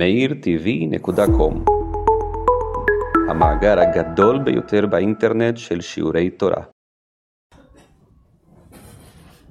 [0.00, 1.54] meirtv.com
[3.30, 6.62] המאגר הגדול ביותר באינטרנט של שיעורי תורה.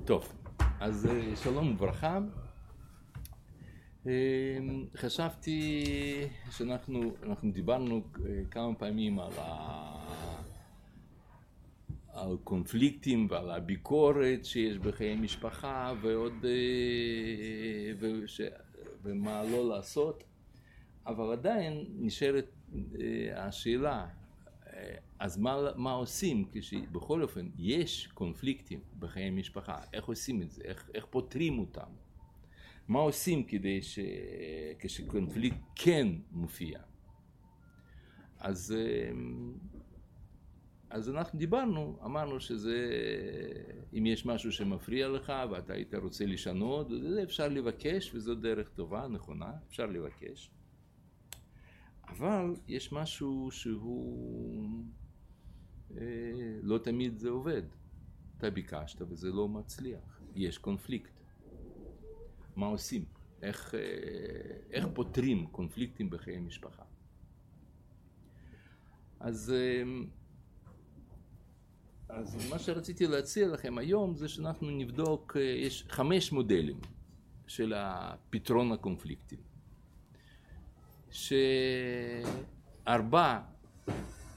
[0.05, 0.33] טוב,
[0.79, 2.20] אז אה, שלום וברכה.
[4.07, 4.57] אה,
[4.96, 5.83] חשבתי
[6.52, 9.93] שאנחנו אנחנו דיברנו אה, כמה פעמים על, ה,
[12.13, 16.45] על קונפליקטים ועל הביקורת שיש בחיי משפחה ועוד
[18.00, 18.41] וש,
[19.04, 20.23] ומה לא לעשות,
[21.10, 22.50] אבל עדיין נשארת
[23.36, 24.07] השאלה
[25.20, 30.89] אז מה, מה עושים כשבכל אופן יש קונפליקטים בחיי המשפחה, איך עושים את זה, איך,
[30.93, 31.89] איך פותרים אותם,
[32.88, 34.00] מה עושים כדי ש...
[34.80, 36.80] כשקונפליקט כן מופיע.
[38.39, 38.75] אז,
[39.11, 39.53] אמ,
[40.89, 42.89] אז אנחנו דיברנו, אמרנו שזה,
[43.97, 46.88] אם יש משהו שמפריע לך ואתה היית רוצה לשנות,
[47.23, 50.52] אפשר לבקש וזו דרך טובה, נכונה, אפשר לבקש.
[52.09, 54.83] אבל יש משהו שהוא
[55.97, 57.63] אה, לא תמיד זה עובד.
[58.38, 61.11] אתה ביקשת וזה לא מצליח, יש קונפליקט.
[62.55, 63.05] מה עושים?
[63.41, 63.79] איך, אה,
[64.71, 66.83] איך פותרים קונפליקטים בחיי משפחה?
[69.19, 69.83] אז, אה,
[72.09, 75.35] אז מה שרציתי להציע לכם היום זה שאנחנו נבדוק,
[75.66, 76.79] יש חמש מודלים
[77.47, 77.73] של
[78.29, 79.48] פתרון הקונפליקטים.
[82.85, 83.39] שארבע,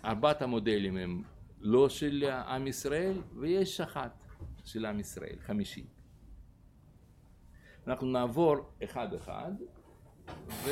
[0.05, 1.23] ארבעת המודלים הם
[1.61, 4.25] לא של עם ישראל, ויש אחת
[4.65, 5.87] של עם ישראל, חמישי.
[7.87, 9.53] אנחנו נעבור אחד אחד
[10.49, 10.71] ו...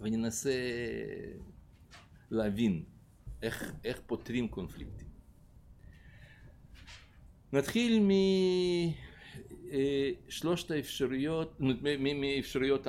[0.00, 0.54] וננסה
[2.30, 2.84] להבין
[3.42, 5.08] איך, איך פותרים קונפליקטים.
[7.52, 8.00] נתחיל
[10.28, 11.60] משלושת האפשרויות,
[12.14, 12.86] מאפשרויות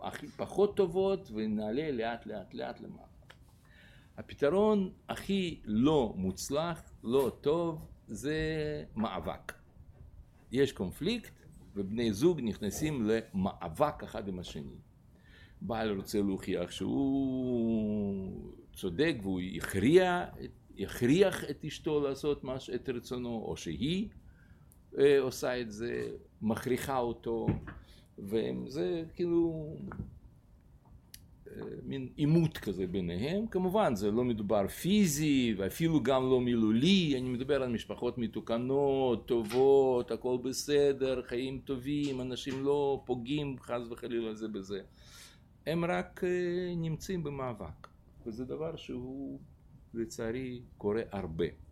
[0.00, 3.06] הכי פחות טובות ונעלה לאט לאט לאט למעלה.
[4.16, 8.34] הפתרון הכי לא מוצלח, לא טוב, זה
[8.96, 9.52] מאבק.
[10.52, 11.32] יש קונפליקט
[11.76, 14.76] ובני זוג נכנסים למאבק אחד עם השני.
[15.60, 20.24] בעל רוצה להוכיח שהוא צודק והוא יכריע,
[20.76, 24.23] יכריח את אשתו לעשות מש, את רצונו, או שהיא אה,
[25.20, 26.08] עושה את זה,
[26.42, 27.46] מכריחה אותו,
[28.18, 29.76] וזה כאילו
[31.82, 33.46] מין עימות כזה ביניהם.
[33.46, 40.10] כמובן זה לא מדובר פיזי ואפילו גם לא מילולי, אני מדבר על משפחות מתוקנות, טובות,
[40.10, 44.80] הכל בסדר, חיים טובים, אנשים לא פוגעים חס וחלילה זה בזה.
[45.66, 46.24] הם רק
[46.76, 47.88] נמצאים במאבק,
[48.26, 49.38] וזה דבר שהוא
[49.94, 51.63] לצערי קורה הרבה.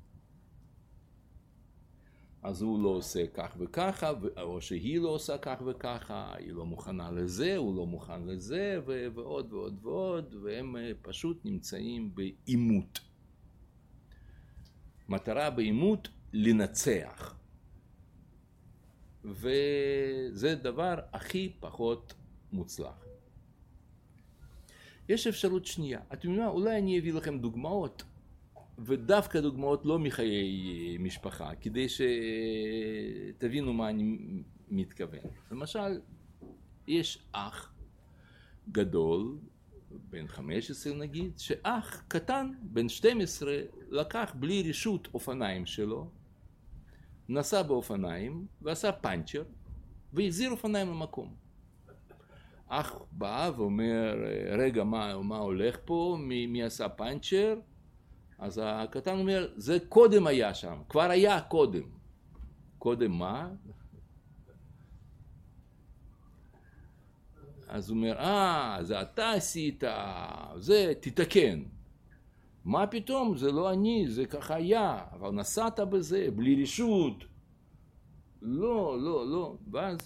[2.42, 7.10] אז הוא לא עושה כך וככה, או שהיא לא עושה כך וככה, היא לא מוכנה
[7.10, 13.00] לזה, הוא לא מוכן לזה, ועוד ועוד ועוד, והם אה, פשוט נמצאים בעימות.
[15.08, 17.34] מטרה בעימות לנצח.
[19.24, 22.14] וזה דבר הכי פחות
[22.52, 23.04] מוצלח.
[25.08, 26.00] יש אפשרות שנייה.
[26.12, 26.46] אתם יודעים מה?
[26.46, 28.02] אולי אני אביא לכם דוגמאות
[28.78, 31.86] ודווקא דוגמאות לא מחיי משפחה, כדי
[33.38, 34.18] שתבינו מה אני
[34.68, 35.20] מתכוון.
[35.50, 36.00] למשל,
[36.86, 37.72] יש אח
[38.72, 39.38] גדול,
[40.10, 43.56] בן 15 נגיד, שאח קטן, בן 12,
[43.88, 46.10] לקח בלי רשות אופניים שלו,
[47.28, 49.42] נסע באופניים ועשה פאנצ'ר
[50.12, 51.34] והחזיר אופניים למקום.
[52.68, 54.14] אח בא ואומר,
[54.58, 56.16] רגע, מה, מה הולך פה?
[56.20, 57.58] מי, מי עשה פאנצ'ר?
[58.42, 61.82] אז הקטן אומר, זה קודם היה שם, כבר היה קודם.
[62.78, 63.50] קודם מה?
[67.68, 69.84] אז הוא אומר, אה, זה אתה עשית,
[70.56, 71.62] זה, תתקן.
[72.64, 77.24] מה פתאום, זה לא אני, זה ככה היה, אבל נסעת בזה, בלי רשות.
[78.42, 79.56] לא, לא, לא.
[79.72, 79.98] ואז,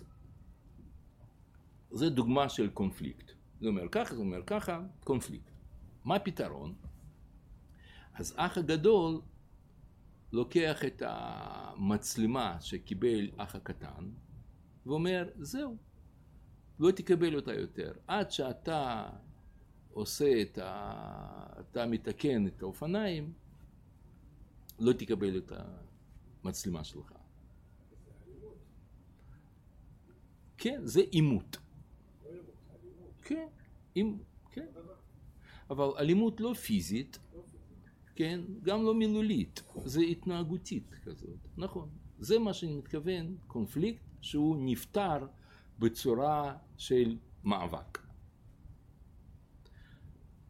[1.91, 3.33] זה דוגמה של קונפליקט.
[3.61, 5.51] זה אומר ככה, זה אומר ככה, קונפליקט.
[6.05, 6.75] מה הפתרון?
[8.19, 9.21] אז אח הגדול
[10.33, 14.11] לוקח את המצלמה שקיבל אח הקטן
[14.87, 15.77] ואומר, זהו,
[16.79, 17.93] לא תקבל אותה יותר.
[18.07, 19.09] עד שאתה
[19.91, 21.61] עושה את ה...
[21.61, 23.33] אתה מתקן את האופניים,
[24.79, 25.53] לא תקבל את
[26.45, 27.13] המצלמה שלך.
[30.59, 31.57] כן, זה עימות.
[33.23, 33.49] כן,
[34.51, 34.67] כן.
[35.71, 37.19] אבל אלימות לא פיזית,
[38.17, 38.41] כן?
[38.63, 41.89] גם לא מילולית, זה התנהגותית כזאת, נכון.
[42.19, 45.27] זה מה שאני מתכוון, קונפליקט שהוא נפתר
[45.79, 47.99] בצורה של מאבק.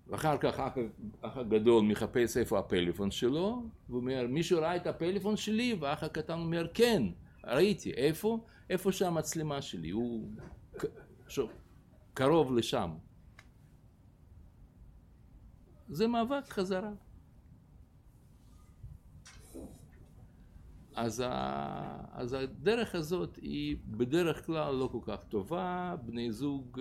[0.07, 5.75] ואחר כך האח הגדול מחפש איפה הפלאפון שלו, והוא אומר, מישהו ראה את הפלאפון שלי?
[5.81, 7.03] והאח הקטן אומר, כן,
[7.45, 7.91] ראיתי.
[7.93, 8.45] איפה?
[8.71, 9.91] איפה שהמצלמה שלי.
[9.91, 10.31] הוא
[11.29, 11.51] שוב,
[12.15, 12.91] קרוב לשם.
[15.89, 16.93] זה מאבק חזרה.
[20.97, 22.01] אז, ה...
[22.13, 26.81] אז הדרך הזאת היא בדרך כלל לא כל כך טובה, בני זוג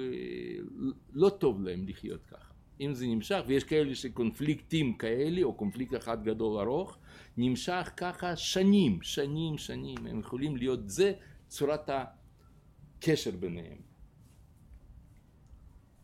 [1.13, 2.53] לא טוב להם לחיות ככה.
[2.81, 6.97] אם זה נמשך, ויש כאלה שקונפליקטים כאלה, או קונפליקט אחד גדול ארוך,
[7.37, 11.13] נמשך ככה שנים, שנים, שנים, הם יכולים להיות, זה
[11.47, 13.77] צורת הקשר ביניהם.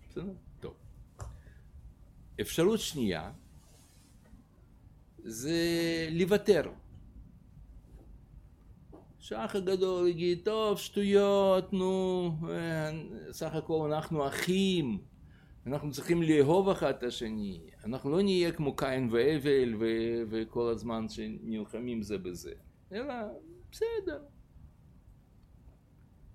[0.09, 0.33] בסדר?
[0.59, 0.73] טוב.
[2.41, 3.31] אפשרות שנייה
[5.17, 5.59] זה
[6.11, 6.71] לוותר.
[9.31, 12.91] שהאח הגדול יגיד, טוב, שטויות, נו, אה,
[13.31, 15.01] סך הכל אנחנו אחים,
[15.67, 21.09] אנחנו צריכים לאהוב אחד את השני, אנחנו לא נהיה כמו קין והבל ו- וכל הזמן
[21.09, 22.51] שנלחמים זה בזה,
[22.91, 23.13] אלא
[23.71, 24.21] בסדר.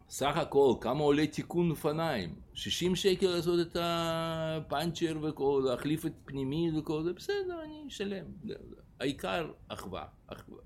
[0.08, 2.34] סך הכל, כמה עולה תיקון אופניים?
[2.54, 8.24] 60 שקל לעשות את הפאנצ'ר וכל, להחליף את פנימי וכל זה, בסדר, אני אשלם.
[9.00, 10.62] העיקר אחווה, אחווה.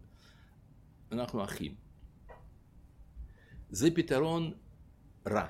[1.12, 1.89] אנחנו אחים.
[3.70, 4.52] זה פתרון
[5.26, 5.46] רע.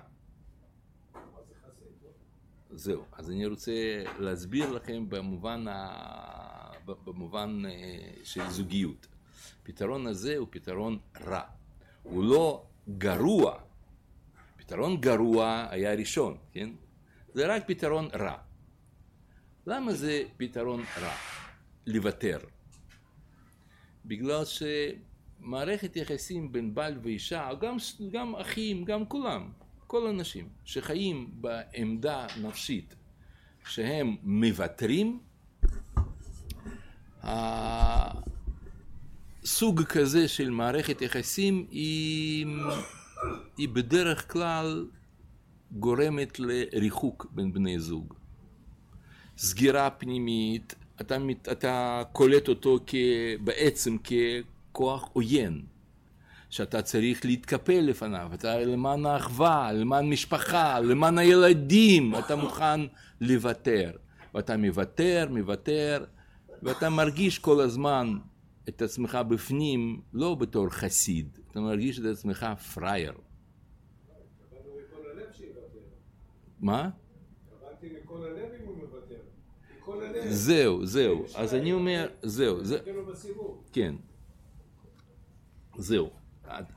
[2.71, 3.73] זהו, אז אני רוצה
[4.19, 6.73] להסביר לכם במובן, ה...
[6.87, 7.71] במובן אה,
[8.25, 9.07] של זוגיות.
[9.63, 11.43] הפתרון הזה הוא פתרון רע.
[12.03, 12.67] הוא לא
[12.99, 13.59] גרוע.
[14.57, 16.71] פתרון גרוע היה ראשון, כן?
[17.35, 18.37] זה רק פתרון רע.
[19.67, 21.15] למה זה פתרון רע?
[21.87, 22.39] לוותר.
[24.05, 24.45] בגלל
[25.41, 27.77] שמערכת יחסים בין בעל ואישה, גם,
[28.11, 29.49] גם אחים, גם כולם,
[29.87, 32.95] כל האנשים שחיים בעמדה נפשית
[33.69, 35.21] שהם מוותרים,
[39.43, 42.47] הסוג כזה של מערכת יחסים היא,
[43.57, 44.87] היא בדרך כלל
[45.73, 48.15] גורמת לריחוק בין בני זוג.
[49.39, 51.17] סגירה פנימית, אתה,
[51.53, 52.79] אתה קולט אותו
[53.45, 53.97] בעצם
[54.81, 55.63] ככוח עוין.
[56.51, 62.81] שאתה צריך להתקפל לפניו, אתה למען האחווה, למען משפחה, למען הילדים, אתה מוכן
[63.21, 63.91] לוותר.
[64.35, 66.05] ואתה מוותר, מוותר,
[66.63, 68.19] ואתה מרגיש כל הזמן
[68.69, 73.13] את עצמך בפנים, לא בתור חסיד, אתה מרגיש את עצמך פראייר.
[76.61, 76.91] מה?
[80.29, 81.25] זהו, זהו.
[81.35, 82.79] אז אני אומר, זהו, זה...
[83.73, 83.95] כן.
[85.81, 86.11] זהו.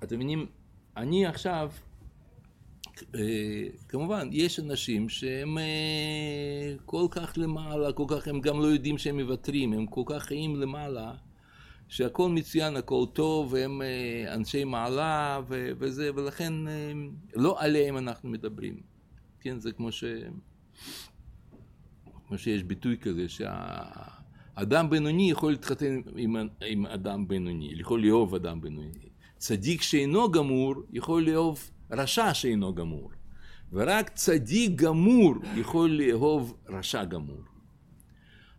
[0.04, 0.46] אתם מבינים,
[0.98, 1.72] אני עכשיו,
[3.16, 8.98] אה, כמובן, יש אנשים שהם אה, כל כך למעלה, כל כך, הם גם לא יודעים
[8.98, 11.14] שהם מוותרים, הם כל כך חיים למעלה,
[11.88, 16.54] שהכל מצוין, הכל טוב, והם אה, אנשי מעלה וזה, ולכן
[17.36, 18.80] לא עליהם אנחנו מדברים.
[19.40, 20.04] כן, זה כמו ש...
[22.28, 23.30] כמו שיש ביטוי כזה,
[24.56, 26.36] שהאדם בינוני יכול להתחתן עם,
[26.66, 29.10] עם אדם בינוני, יכול לאהוב אדם בינוני.
[29.38, 33.12] צדיק שאינו גמור יכול לאהוב רשע שאינו גמור,
[33.72, 37.42] ורק צדיק גמור יכול לאהוב רשע גמור.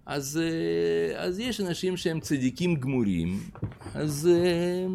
[0.06, 3.40] אז, אה, אז יש אנשים שהם צדיקים גמורים,
[3.94, 4.86] אז אה,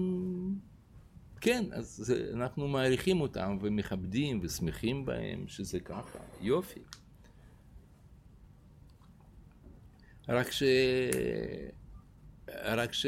[1.42, 6.80] כן, אז אנחנו מעריכים אותם ומכבדים ושמחים בהם שזה ככה, יופי.
[10.30, 10.64] רק ש...
[12.66, 13.06] רק ש...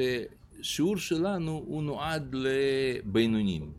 [0.59, 3.71] השיעור שלנו הוא נועד לבינונים.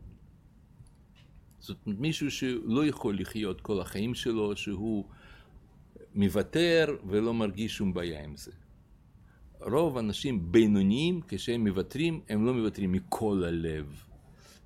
[1.59, 5.05] זאת אומרת, מישהו שלא יכול לחיות כל החיים שלו, שהוא
[6.15, 8.51] מוותר ולא מרגיש שום בעיה עם זה.
[9.59, 14.03] רוב האנשים בינוניים, כשהם מוותרים, הם לא מוותרים מכל הלב.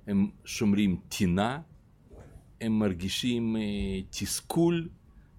[0.06, 1.60] הם שומרים טינה,
[2.60, 3.60] הם מרגישים uh,
[4.10, 4.88] תסכול,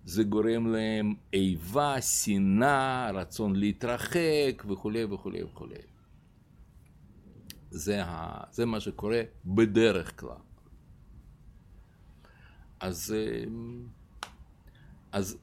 [0.10, 5.76] זה גורם להם איבה, שנאה, רצון להתרחק וכולי וכולי וכולי.
[7.72, 10.42] זה, ה, זה מה שקורה בדרך כלל.
[12.80, 13.44] אז, אה,
[15.12, 15.38] אז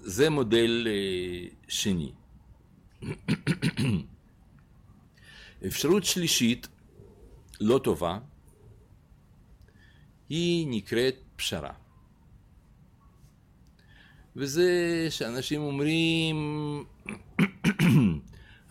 [0.00, 2.12] זה מודל אה, שני.
[5.66, 6.68] אפשרות שלישית,
[7.60, 8.18] לא טובה,
[10.28, 11.79] היא נקראת פשרה.
[14.36, 16.36] וזה שאנשים אומרים,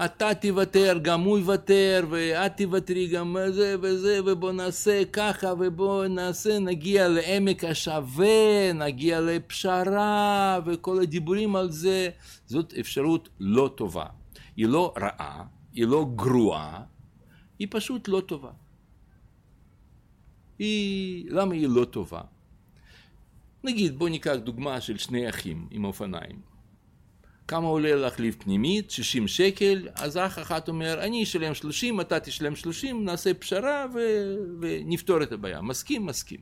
[0.05, 6.59] אתה תוותר, גם הוא יוותר, ואת תוותרי גם זה וזה, ובוא נעשה ככה, ובוא נעשה,
[6.59, 12.09] נגיע לעמק השווה, נגיע לפשרה, וכל הדיבורים על זה,
[12.45, 14.05] זאת אפשרות לא טובה.
[14.57, 16.83] היא לא רעה, היא לא גרועה,
[17.59, 18.51] היא פשוט לא טובה.
[20.59, 22.21] היא, למה היא לא טובה?
[23.63, 26.41] נגיד, בוא ניקח דוגמה של שני אחים עם אופניים.
[27.47, 28.91] כמה עולה להחליף פנימית?
[28.91, 33.99] 60 שקל, אז אח אחת אומר, אני אשלם 30, אתה תשלם 30, נעשה פשרה ו...
[34.61, 35.61] ונפתור את הבעיה.
[35.61, 36.05] מסכים?
[36.05, 36.39] מסכים.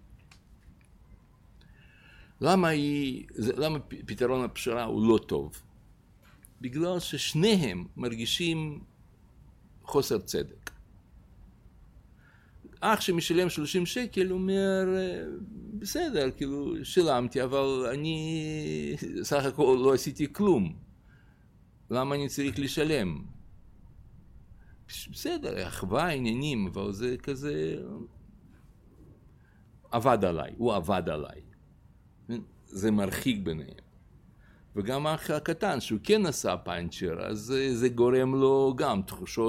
[2.41, 3.25] למה, היא...
[3.37, 5.61] למה פתרון הפשרה הוא לא טוב?
[6.61, 8.79] בגלל ששניהם מרגישים
[9.83, 10.71] חוסר צדק.
[12.79, 14.85] אח שמשלם 30 שקל אומר,
[15.79, 20.75] בסדר, כאילו, שילמתי, אבל אני סך הכל לא עשיתי כלום.
[21.89, 23.23] למה אני צריך לשלם?
[24.87, 27.75] בסדר, אחווה, עניינים, אבל זה כזה...
[29.91, 31.41] עבד עליי, הוא עבד עליי.
[32.65, 33.86] זה מרחיק ביניהם.
[34.77, 39.41] וגם האח הקטן, שהוא כן עשה פאנצ'ר, אז זה, זה גורם לו גם תחושה,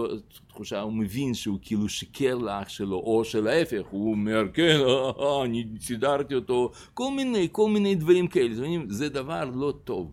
[0.48, 5.44] תחושה, הוא מבין שהוא כאילו שיקר לאח שלו, או שלהפך, הוא אומר, כן, אה, אה,
[5.44, 8.54] אני סידרתי אותו, כל מיני, כל מיני דברים כאלה,
[8.88, 10.12] זה דבר לא טוב,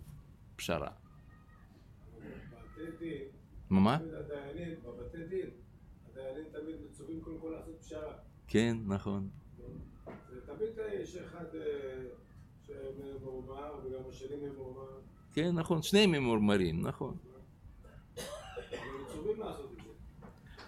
[0.56, 0.92] פשרה.
[3.70, 3.98] מה?
[8.48, 9.30] כן, נכון.
[10.46, 12.04] תמיד יש אחד אה,
[12.68, 15.05] שממורמר וגם השני ממורמר.
[15.36, 17.18] כן, נכון, שניהם ממורמרים, נכון.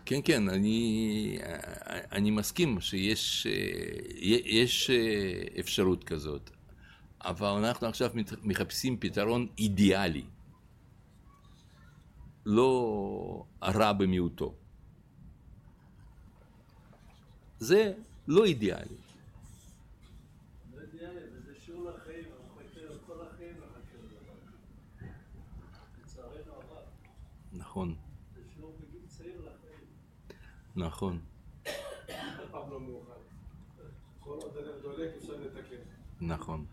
[0.06, 1.38] כן, כן, אני,
[2.12, 3.48] אני מסכים שיש
[4.46, 4.90] יש
[5.60, 6.50] אפשרות כזאת,
[7.22, 8.12] אבל אנחנו עכשיו
[8.44, 10.26] מחפשים פתרון אידיאלי.
[12.46, 14.54] לא רע במיעוטו.
[17.60, 17.94] זה
[18.28, 19.07] לא אידיאלי.
[27.78, 27.96] נכון.
[30.76, 31.20] נכון.
[36.22, 36.66] נכון.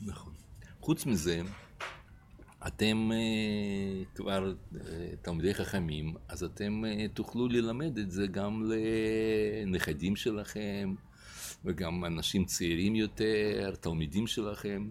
[0.00, 0.32] נכון.
[0.80, 1.40] חוץ מזה,
[2.66, 8.70] אתם אה, כבר אה, תלמידי חכמים, אז אתם אה, תוכלו ללמד את זה גם
[9.66, 10.94] לנכדים שלכם,
[11.64, 14.90] וגם אנשים צעירים יותר, תלמידים שלכם.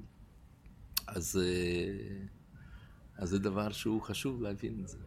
[1.08, 1.40] אז,
[3.18, 4.98] אז זה דבר שהוא חשוב להבין את זה.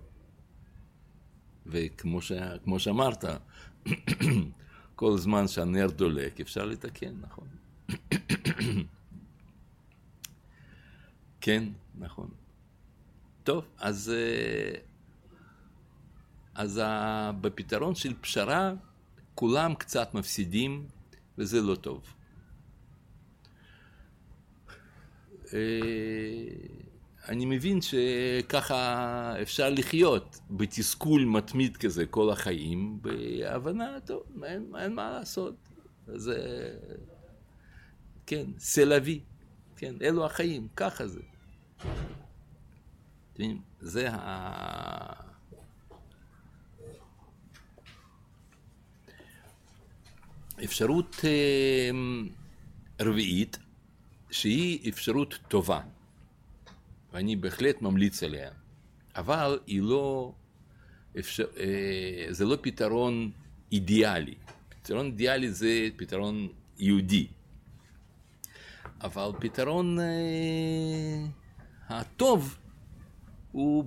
[1.67, 2.33] וכמו ש,
[2.79, 3.25] שאמרת,
[4.97, 7.49] כל זמן שהנר דולק אפשר לתקן, נכון?
[11.41, 11.65] כן,
[11.99, 12.29] נכון.
[13.45, 14.75] טוב, אז, אה,
[16.55, 16.81] אז
[17.41, 18.73] בפתרון של פשרה
[19.35, 20.87] כולם קצת מפסידים
[21.39, 22.15] וזה לא טוב.
[27.31, 34.95] אה, אני מבין שככה אפשר לחיות בתסכול מתמיד כזה כל החיים, בהבנה, טוב, אין, אין
[34.95, 35.55] מה לעשות.
[36.07, 36.71] זה,
[38.27, 39.21] כן, סלווי,
[39.77, 41.21] כן, אלו החיים, ככה זה.
[43.81, 45.31] זה ה...
[50.65, 51.91] אפשרות אה,
[53.01, 53.59] רביעית,
[54.31, 55.81] שהיא אפשרות טובה,
[57.13, 58.51] ואני בהחלט ממליץ עליה,
[59.17, 60.33] אבל היא לא,
[61.19, 63.31] אפשר, אה, זה לא פתרון
[63.73, 64.35] אידיאלי.
[64.69, 66.49] פתרון אידיאלי זה פתרון
[66.79, 67.27] יהודי,
[69.01, 70.05] אבל פתרון אה,
[71.89, 72.59] הטוב
[73.53, 73.85] הוא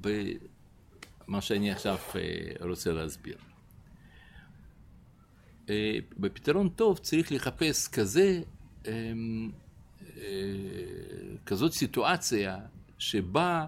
[0.00, 2.20] במה שאני עכשיו אה,
[2.66, 3.36] רוצה להסביר.
[6.18, 8.42] בפתרון טוב צריך לחפש כזה,
[8.86, 9.50] אמ,
[11.46, 12.58] כזאת סיטואציה
[12.98, 13.66] שבה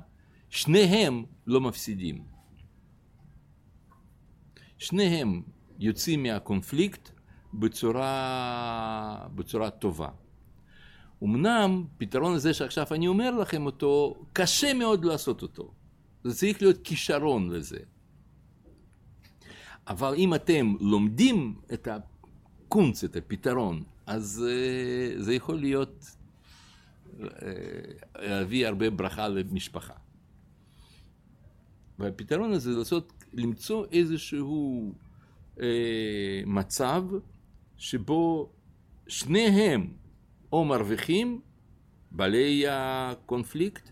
[0.50, 2.24] שניהם לא מפסידים.
[4.78, 5.42] שניהם
[5.78, 7.10] יוצאים מהקונפליקט
[7.54, 10.08] בצורה, בצורה טובה.
[11.22, 15.72] אמנם פתרון הזה שעכשיו אני אומר לכם אותו, קשה מאוד לעשות אותו.
[16.24, 17.78] זה צריך להיות כישרון לזה.
[19.88, 26.16] אבל אם אתם לומדים את הקונץ, את הפתרון, אז uh, זה יכול להיות,
[28.18, 29.94] להביא הרבה ברכה למשפחה.
[31.98, 34.92] והפתרון הזה זה לעשות, למצוא איזשהו
[35.56, 35.60] uh,
[36.46, 37.04] מצב
[37.76, 38.52] שבו
[39.08, 39.92] שניהם
[40.52, 41.40] או מרוויחים,
[42.10, 43.90] בעלי הקונפליקט,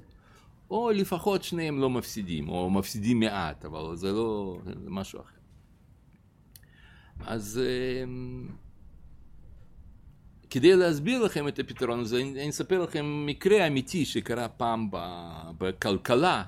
[0.70, 5.38] או לפחות שניהם לא מפסידים, או מפסידים מעט, אבל זה לא, זה משהו אחר.
[7.20, 7.60] אז
[8.04, 8.48] אמ,
[10.50, 14.88] כדי להסביר לכם את הפתרון הזה, אני אני אספר לכם מקרה אמיתי שקרה פעם
[15.58, 16.44] בכלכלה,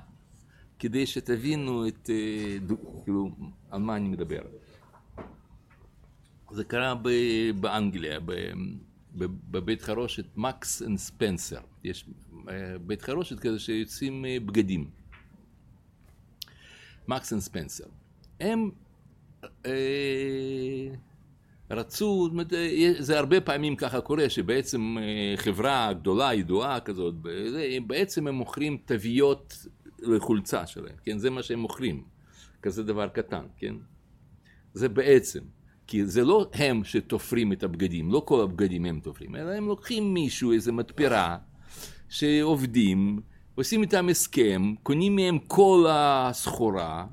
[0.79, 3.29] כדי שתבינו את, אה, כאילו,
[3.69, 4.41] על מה אני מדבר.
[6.51, 8.51] זה קרה ב- באנגליה, ב-
[9.17, 11.59] ב- בבית חרושת Marks and Spencer.
[11.83, 12.05] יש
[12.49, 14.89] אה, בית חרושת כזה שיוצאים אה, בגדים.
[17.07, 17.83] Marks and Spencer.
[18.39, 18.71] הם
[19.65, 20.89] אה,
[21.73, 22.53] רצו, זאת אומרת,
[22.97, 27.15] זה הרבה פעמים ככה קורה, שבעצם אה, חברה גדולה, ידועה כזאת,
[27.87, 29.65] בעצם הם מוכרים תוויות
[29.99, 31.17] לחולצה שלהם, כן?
[31.17, 32.03] זה מה שהם מוכרים.
[32.61, 33.75] כזה דבר קטן, כן?
[34.73, 35.39] זה בעצם.
[35.87, 40.13] כי זה לא הם שתופרים את הבגדים, לא כל הבגדים הם תופרים, אלא הם לוקחים
[40.13, 41.37] מישהו, איזה מתפרה,
[42.09, 43.19] שעובדים,
[43.55, 47.05] עושים איתם הסכם, קונים מהם כל הסחורה,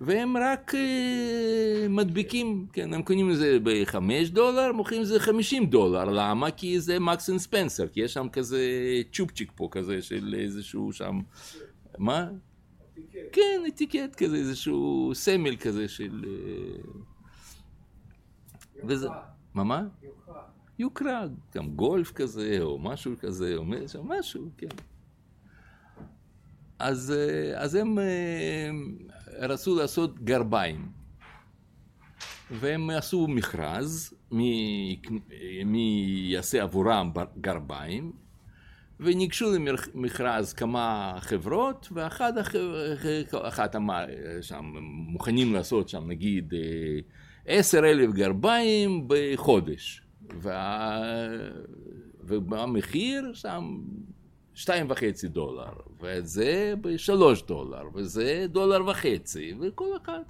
[0.00, 5.66] והם רק אה, מדביקים, כן, הם קונים את זה בחמש דולר, מוכרים את זה חמישים
[5.66, 6.50] דולר, למה?
[6.50, 8.60] כי זה מקס אנד ספנסר, כי יש שם כזה
[9.12, 11.20] צ'ופצ'יק פה כזה של איזשהו שם,
[11.98, 12.28] מה?
[13.32, 16.24] כן, אטיקט כזה, איזשהו סמל כזה של...
[16.26, 16.80] אה,
[18.84, 19.08] וזה...
[19.54, 19.82] מה מה?
[20.02, 20.42] יוקרה.
[20.78, 24.66] יוקרה, גם גולף כזה, או משהו כזה, או משהו, כן.
[26.84, 28.70] אז, אה, אז הם אה,
[29.48, 30.88] רצו לעשות גרביים,
[32.50, 35.00] והם עשו מכרז מי,
[35.64, 37.10] מי יעשה עבורם
[37.40, 38.12] גרביים,
[39.00, 39.46] וניגשו
[39.94, 42.34] למכרז כמה חברות, ואחת.
[43.32, 44.04] אחת אמר,
[44.40, 44.64] שם,
[45.06, 46.98] מוכנים לעשות שם נגיד אה,
[47.46, 50.02] עשר אלף גרביים בחודש.
[50.40, 51.00] וה...
[52.22, 53.78] והמחיר שם
[54.54, 60.22] שתיים וחצי דולר, וזה בשלוש דולר, וזה דולר וחצי, וכל אחד...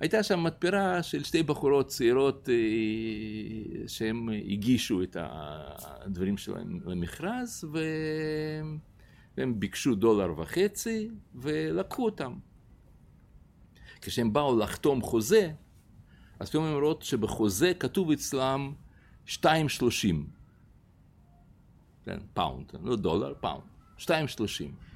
[0.00, 7.64] הייתה שם מתפרה של שתי בחורות צעירות אה, שהם הגישו את הדברים שלהם למכרז,
[9.36, 12.34] והם ביקשו דולר וחצי, ולקחו אותם.
[14.00, 15.50] כשהם באו לחתום חוזה,
[16.40, 18.72] אז פתאום הם רואות שבחוזה כתוב אצלם
[19.28, 19.46] 2.30.
[22.06, 23.62] כן, pound, לא דולר, pound.
[23.98, 24.08] 2.30.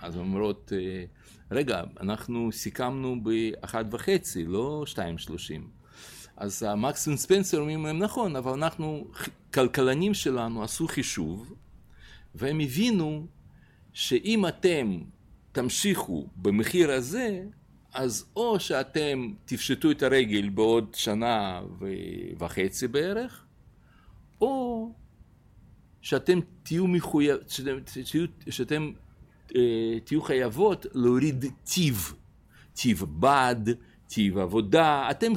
[0.01, 1.05] אז אומרות, אה,
[1.51, 4.09] רגע, אנחנו סיכמנו ב-1.5,
[4.47, 5.01] לא 2.30.
[6.37, 9.07] אז המקסים ספנסר אומרים להם, נכון, אבל אנחנו,
[9.55, 11.55] כלכלנים שלנו עשו חישוב,
[12.35, 13.27] והם הבינו
[13.93, 15.01] שאם אתם
[15.53, 17.43] תמשיכו במחיר הזה,
[17.95, 21.61] אז או שאתם תפשטו את הרגל בעוד שנה
[22.39, 23.45] וחצי בערך,
[24.41, 24.93] או
[26.01, 27.37] שאתם תהיו מחויב...
[27.49, 28.91] שאתם, שאתם, שאתם
[29.57, 32.13] אה, תהיו חייבות להוריד טיב,
[32.75, 33.75] טיב בד,
[34.07, 35.33] טיב עבודה, אתם,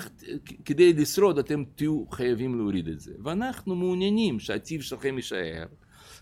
[0.66, 3.14] כדי לשרוד אתם תהיו חייבים להוריד את זה.
[3.24, 5.66] ואנחנו מעוניינים שהטיב שלכם יישאר,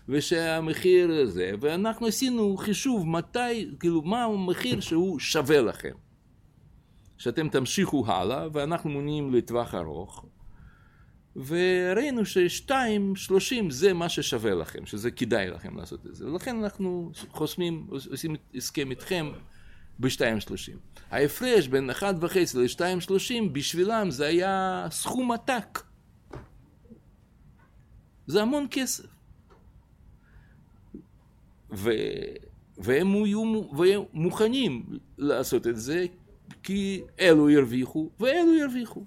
[0.08, 5.92] ושהמחיר הזה, ואנחנו עשינו חישוב מתי, כאילו, מה המחיר שהוא שווה לכם.
[7.18, 10.24] שאתם תמשיכו הלאה, ואנחנו מעוניינים לטווח ארוך,
[11.36, 16.26] וראינו ששתיים, שלושים זה מה ששווה לכם, שזה כדאי לכם לעשות את זה.
[16.26, 19.32] ולכן אנחנו חוסמים, עושים הסכם איתכם
[20.00, 20.76] בשתיים שלושים.
[21.10, 25.82] ההפרש בין אחד וחצי לשתיים שלושים, בשבילם זה היה סכום עתק.
[28.26, 29.06] זה המון כסף.
[31.72, 31.90] ו...
[32.78, 36.06] והם היו והם מוכנים לעשות את זה,
[36.62, 39.04] כי אלו ירוויחו ואלו ירוויחו.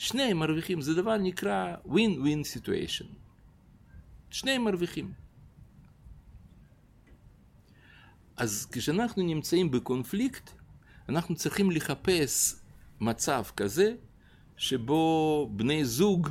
[0.00, 3.06] שניהם מרוויחים, זה דבר נקרא win-win situation.
[4.30, 5.12] שניהם מרוויחים.
[8.36, 10.50] אז כשאנחנו נמצאים בקונפליקט,
[11.08, 12.54] אנחנו צריכים לחפש
[13.00, 13.94] מצב כזה,
[14.56, 16.28] שבו בני זוג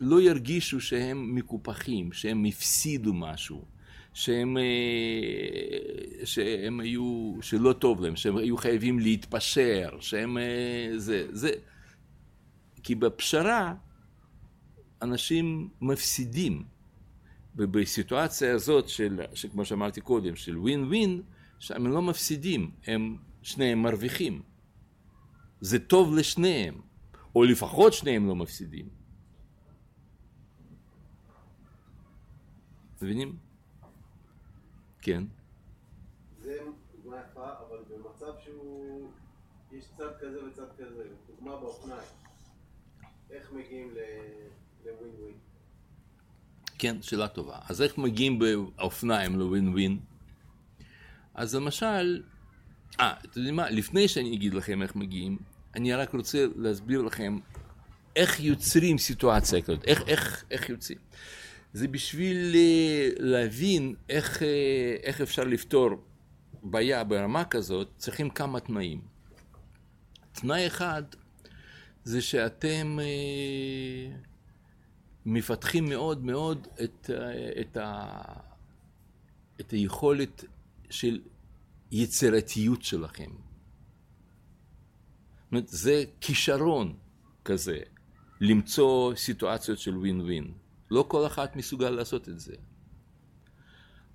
[0.00, 3.64] לא ירגישו שהם מקופחים, שהם הפסידו משהו,
[4.14, 4.56] שהם,
[6.24, 10.36] שהם היו, שלא טוב להם, שהם היו חייבים להתפשר, שהם,
[10.96, 11.50] זה, זה,
[12.88, 13.74] כי בפשרה
[15.02, 16.64] אנשים מפסידים,
[17.56, 19.20] ובסיטואציה הזאת של,
[19.52, 21.22] כמו שאמרתי קודם, של ווין ווין,
[21.58, 24.42] שם הם לא מפסידים, הם שניהם מרוויחים.
[25.60, 26.80] זה טוב לשניהם,
[27.34, 28.88] או לפחות שניהם לא מפסידים.
[33.02, 33.36] מבינים?
[35.00, 35.24] כן.
[36.42, 36.58] זה
[36.96, 39.10] דוגמה יפה, אבל במצב שהוא...
[39.72, 42.17] יש צד כזה וצד כזה, דוגמה באופניים.
[43.30, 43.94] איך מגיעים
[44.84, 45.34] לווין ווין?
[46.78, 47.58] כן, שאלה טובה.
[47.68, 49.98] אז איך מגיעים באופניים לווין ווין?
[51.34, 52.22] אז למשל,
[53.00, 53.70] אה, אתם יודעים מה?
[53.70, 55.38] לפני שאני אגיד לכם איך מגיעים,
[55.74, 57.38] אני רק רוצה להסביר לכם
[58.16, 60.98] איך יוצרים סיטואציה כזאת, איך, איך, איך יוצאים.
[61.72, 65.90] זה בשביל אה, להבין איך, אה, איך אפשר לפתור
[66.62, 69.00] בעיה ברמה כזאת, צריכים כמה תנאים.
[70.32, 71.02] תנאי אחד
[72.08, 74.16] זה שאתם אה,
[75.26, 77.10] מפתחים מאוד מאוד את,
[77.60, 78.22] את, ה,
[79.60, 80.44] את היכולת
[80.90, 81.20] של
[81.90, 83.30] יצירתיות שלכם.
[83.30, 86.96] זאת אומרת, זה כישרון
[87.44, 87.78] כזה,
[88.40, 90.52] למצוא סיטואציות של ווין ווין.
[90.90, 92.54] לא כל אחד מסוגל לעשות את זה.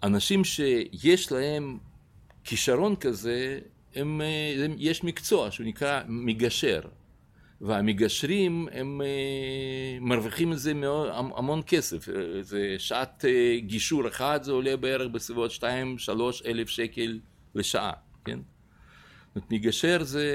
[0.04, 1.80] אנשים שיש להם
[2.44, 3.60] כישרון כזה,
[3.96, 4.22] הם,
[4.64, 6.82] הם, יש מקצוע שהוא נקרא מגשר.
[7.64, 10.74] והמגשרים הם אה, מרוויחים מזה
[11.12, 12.08] המון כסף,
[12.42, 15.64] זה שעת אה, גישור אחד זה עולה בערך בסביבות 2-3
[16.46, 17.20] אלף שקל
[17.56, 17.92] לשעה,
[18.26, 18.40] כן?
[19.36, 20.26] זאת מגשר זה,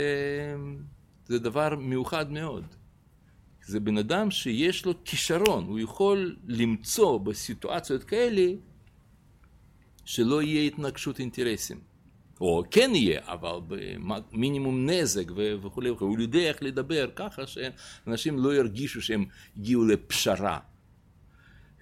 [1.25, 2.65] זה דבר מיוחד מאוד.
[3.65, 8.53] זה בן אדם שיש לו כישרון, הוא יכול למצוא בסיטואציות כאלה
[10.05, 11.88] שלא יהיה התנגשות אינטרסים.
[12.41, 15.25] או כן יהיה, אבל במינימום נזק
[15.63, 16.09] וכולי וכולי.
[16.11, 19.25] הוא יודע איך לדבר ככה שאנשים לא ירגישו שהם
[19.57, 20.59] הגיעו לפשרה,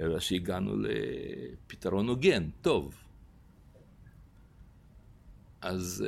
[0.01, 2.95] אלא שהגענו לפתרון הוגן, טוב.
[5.61, 6.05] אז,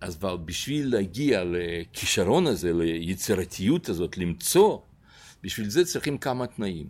[0.00, 4.78] אז אבל בשביל להגיע לכישרון הזה, ליצירתיות הזאת, למצוא,
[5.42, 6.86] בשביל זה צריכים כמה תנאים.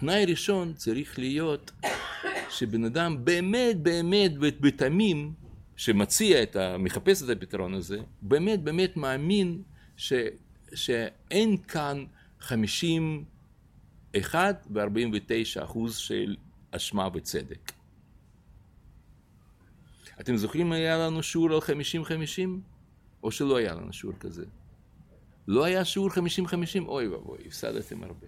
[0.00, 1.70] תנאי ראשון צריך להיות
[2.50, 5.32] שבן אדם באמת באמת בתמים
[5.78, 6.78] שמציע את ה...
[6.78, 9.62] מחפש את הפתרון הזה, באמת באמת מאמין
[9.96, 10.12] ש,
[10.74, 12.04] שאין כאן
[12.40, 16.36] 51 ו-49 אחוז של
[16.70, 17.72] אשמה וצדק.
[20.20, 21.62] אתם זוכרים היה לנו שיעור על 50-50?
[23.22, 24.44] או שלא היה לנו שיעור כזה?
[25.48, 26.14] לא היה שיעור 50-50?
[26.86, 28.26] אוי ואבוי, הפסדתם הרבה.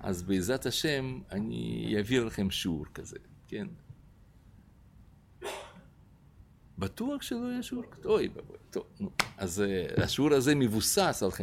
[0.00, 3.66] אז בעזרת השם אני אעביר לכם שיעור כזה, כן?
[6.78, 7.84] בטוח שלא יהיה שיעור?
[8.04, 8.28] אוי
[8.70, 9.10] טוב, נו.
[9.36, 9.64] אז
[9.96, 11.34] uh, השיעור הזה מבוסס על 50-50.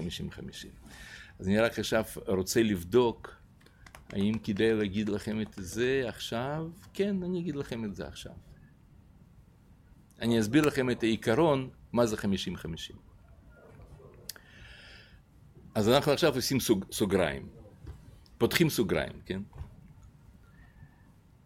[1.39, 3.35] אז אני רק עכשיו רוצה לבדוק
[4.13, 6.69] האם כדאי להגיד לכם את זה עכשיו?
[6.93, 8.33] כן, אני אגיד לכם את זה עכשיו.
[10.21, 12.19] אני אסביר לכם את העיקרון, מה זה 50-50.
[15.75, 17.47] אז אנחנו עכשיו עושים סוג, סוגריים,
[18.37, 19.41] פותחים סוגריים, כן?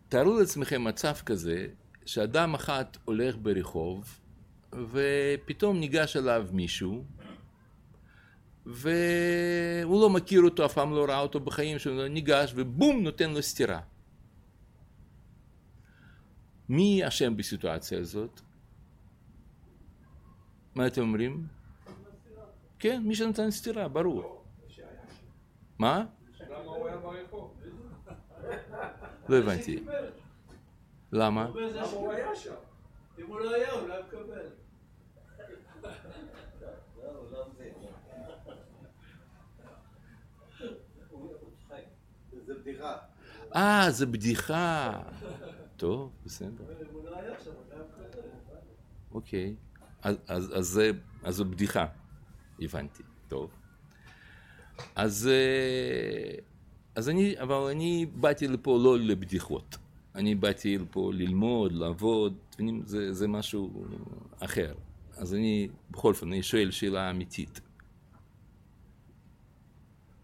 [0.10, 1.67] תארו לעצמכם מצב כזה,
[2.08, 4.20] שאדם אחת הולך ברחוב,
[4.91, 7.04] ופתאום ניגש אליו מישהו,
[8.65, 13.41] והוא לא מכיר אותו, אף פעם לא ראה אותו בחיים שלו, ניגש ובום, נותן לו
[13.41, 13.80] סטירה.
[16.70, 18.41] מי אשם בסיטואציה הזאת?
[20.76, 21.48] מה אתם אומרים?
[22.80, 24.43] כן, מי שנתן סטירה, ברור.
[25.80, 26.06] מה?
[29.30, 29.84] לא הבנתי.
[31.12, 31.46] למה?
[33.20, 33.96] אם הוא לא היה, הוא לא.
[42.48, 42.98] זה בדיחה.
[43.56, 45.02] אה, זה בדיחה.
[45.78, 46.63] טוב, בסדר.
[49.12, 49.56] אוקיי.
[50.02, 50.82] אז, אז,
[51.24, 51.86] אז, זו בדיחה,
[52.60, 53.52] הבנתי, טוב.
[54.96, 55.30] אז,
[56.96, 59.78] אז אני, אבל אני באתי לפה לא לבדיחות.
[60.17, 62.38] אני באתי לפה ללמוד, לעבוד,
[62.84, 63.86] זה, זה משהו
[64.39, 64.73] אחר.
[65.17, 67.62] אז אני, בכל אופן, אני שואל שאלה אמיתית.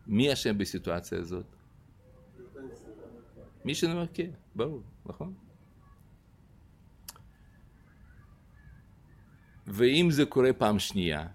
[0.07, 1.45] מי אשם בסיטואציה הזאת?
[3.65, 5.33] מי שנאמר כן, ברור, נכון?
[9.67, 11.27] ואם זה קורה פעם שנייה?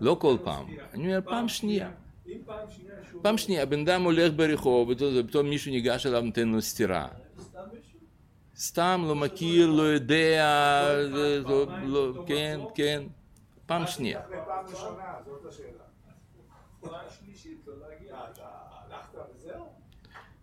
[0.00, 1.90] לא כל פעם, אני אומר פעם שנייה.
[3.22, 7.08] פעם שנייה, בן אדם הולך ברחוב, ופתאום מישהו ניגש אליו ונותן לו סטירה.
[8.56, 10.88] סתם לא מכיר, לא יודע,
[12.26, 13.02] כן, כן,
[13.66, 14.20] פעם שנייה.
[14.30, 14.38] לא
[19.34, 19.64] וזהו?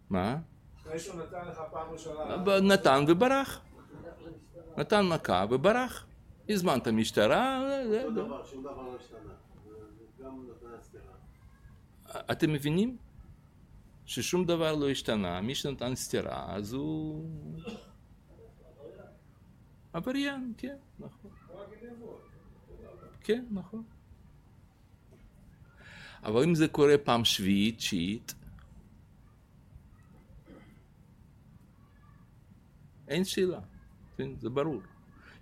[0.10, 0.38] מה?
[0.82, 2.60] אחרי שהוא נתן לך פעם ראשונה...
[2.62, 3.62] נתן וברח.
[4.78, 6.06] נתן מכה וברח.
[6.50, 7.62] הזמנת משטרה,
[8.02, 9.34] שום דבר, שום דבר לא השתנה.
[10.24, 10.46] גם
[10.82, 11.14] סטירה.
[12.32, 12.98] אתם מבינים?
[14.06, 17.30] ששום דבר לא השתנה, מי שנתן סטירה, אז הוא
[19.94, 21.32] עבריין, כן, נכון.
[23.22, 23.84] כן, נכון.
[26.24, 28.36] אבל אם זה קורה פעם שביעית, תשיעית,
[33.08, 33.60] אין שאלה,
[34.18, 34.30] כן?
[34.40, 34.82] זה ברור.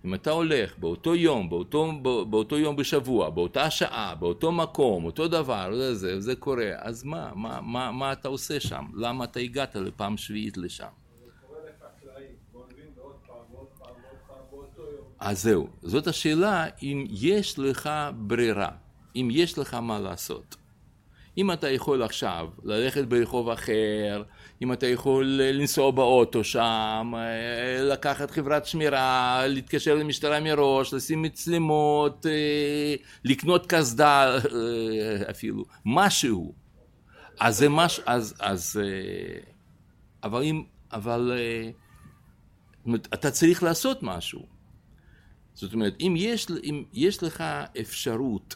[0.08, 1.92] אם אתה הולך באותו יום, באותו,
[2.30, 7.62] באותו יום בשבוע, באותה שעה, באותו מקום, אותו דבר, זה, זה, קורה, אז מה, מה,
[7.62, 8.86] מה, מה אתה עושה שם?
[8.94, 10.88] למה אתה הגעת לפעם שביעית לשם?
[15.20, 18.72] אז זהו, זאת השאלה אם יש לך ברירה,
[19.16, 20.56] אם יש לך מה לעשות.
[21.38, 24.24] אם אתה יכול עכשיו ללכת ברחוב אחר,
[24.62, 32.26] אם אתה יכול לנסוע באוטו שם, אה, לקחת חברת שמירה, להתקשר למשטרה מראש, לשים מצלמות,
[32.26, 36.54] אה, לקנות קסדה אה, אפילו, משהו.
[37.40, 38.00] אז זה מש...
[38.06, 38.34] אז...
[38.40, 38.82] אז
[40.24, 40.64] אבל אם...
[40.92, 41.32] אבל...
[43.14, 44.46] אתה צריך לעשות משהו.
[45.54, 47.44] זאת אומרת, אם יש, אם יש לך
[47.80, 48.56] אפשרות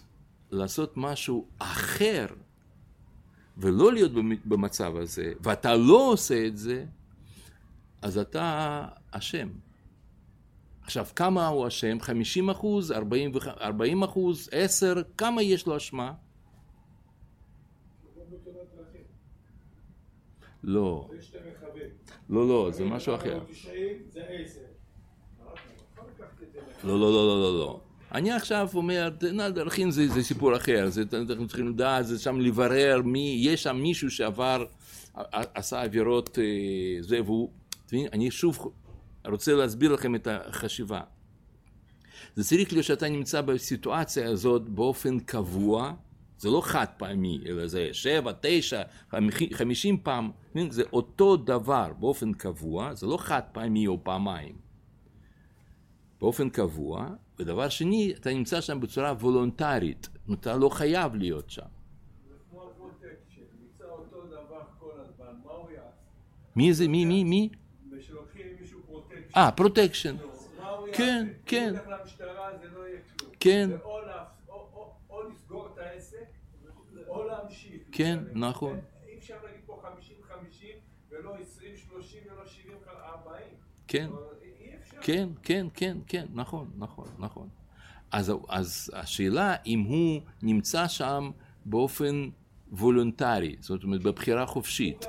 [0.52, 2.26] לעשות משהו אחר
[3.62, 4.12] ולא להיות
[4.46, 6.86] במצב הזה, ואתה לא עושה את זה,
[8.02, 9.50] אז אתה אשם.
[10.84, 12.00] עכשיו, כמה הוא אשם?
[12.00, 12.92] 50 אחוז?
[12.92, 14.50] 40, 40 אחוז?
[14.52, 14.94] 10?
[15.18, 16.14] כמה יש לו אשמה?
[20.64, 21.10] לא.
[22.30, 22.48] לא.
[22.48, 23.44] לא, זה משהו אחר.
[23.50, 24.60] 90 זה 10.
[25.92, 26.86] יכול לקחת את זה לך.
[26.86, 27.82] לא, לא, לא, לא, לא, לא.
[28.14, 29.10] אני עכשיו אומר,
[29.54, 33.76] דרכים זה, זה סיפור אחר, זה, אנחנו צריכים לדעת, זה שם לברר מי, יש שם
[33.76, 34.66] מישהו שעבר,
[35.34, 36.44] עשה עבירות, אה,
[37.02, 37.50] זה, והוא,
[37.94, 38.72] אני שוב
[39.26, 41.02] רוצה להסביר לכם את החשיבה.
[42.36, 45.94] זה צריך להיות שאתה נמצא בסיטואציה הזאת באופן קבוע,
[46.38, 48.82] זה לא חד פעמי, אלא זה שבע, תשע,
[49.54, 50.32] חמישים פעם?
[50.70, 54.71] זה אותו דבר באופן קבוע, זה לא חד פעמי או פעמיים.
[56.22, 57.08] באופן קבוע,
[57.40, 61.62] ודבר שני, אתה נמצא שם בצורה וולונטרית, אתה לא חייב להיות שם.
[62.28, 65.88] זה כמו הפרוטקשן, נמצא אותו דבר כל הזמן, מה הוא יעשה?
[66.56, 67.50] מי זה, מי, מי, מי?
[67.92, 69.38] ושלוקחים מישהו פרוטקשן.
[69.38, 70.16] אה, פרוטקשן.
[70.94, 71.74] כן, כן.
[71.74, 71.96] לא.
[73.40, 73.70] כן.
[75.10, 76.26] או לסגור את העסק,
[77.08, 77.82] או להמשיך.
[77.92, 78.20] כן.
[78.34, 78.80] נכון.
[79.08, 80.66] אי אפשר להגיד פה 50-50,
[81.10, 81.38] ולא 20-30
[82.26, 82.44] ולא
[82.86, 83.30] 70-40.
[83.88, 84.10] כן.
[85.02, 87.48] כן, כן, כן, כן, נכון, נכון, נכון.
[88.12, 91.32] אז, אז השאלה אם הוא נמצא שם
[91.66, 92.30] באופן
[92.72, 95.06] וולונטרי, זאת אומרת בבחירה חופשית.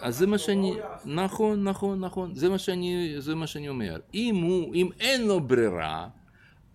[0.00, 0.72] אז זה מה שלו, שאני?
[1.04, 4.00] נכון, נכון, נכון, זה מה שאני, זה מה שאני אומר.
[4.14, 6.08] אם הוא, אם אין לו ברירה,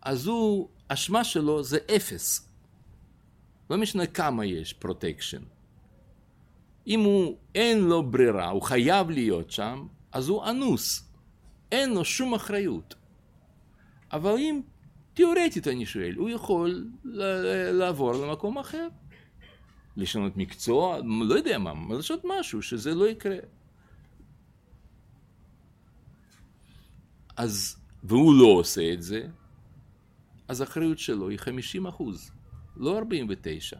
[0.01, 2.49] אז הוא, אשמה שלו זה אפס.
[3.69, 5.41] לא משנה כמה יש פרוטקשן.
[6.87, 11.08] אם הוא, אין לו ברירה, הוא חייב להיות שם, אז הוא אנוס.
[11.71, 12.95] אין לו שום אחריות.
[14.11, 14.61] אבל אם,
[15.13, 16.89] תיאורטית אני שואל, הוא יכול
[17.73, 18.87] לעבור למקום אחר.
[19.97, 23.37] לשנות מקצוע, לא יודע מה, לעשות משהו שזה לא יקרה.
[27.37, 29.27] אז, והוא לא עושה את זה,
[30.47, 32.31] אז האחריות שלו היא 50 אחוז,
[32.77, 33.79] לא 49.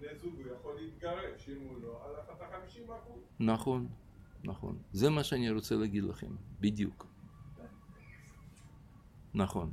[0.00, 3.22] בני זוג הוא יכול להתגרש, אם הוא לא, אז אתה 50 אחוז.
[3.40, 3.88] נכון,
[4.46, 4.78] נכון.
[4.92, 7.06] זה מה שאני רוצה להגיד לכם, בדיוק.
[9.34, 9.72] נכון.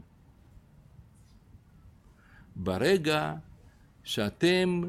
[2.55, 3.35] ברגע
[4.03, 4.81] שאתם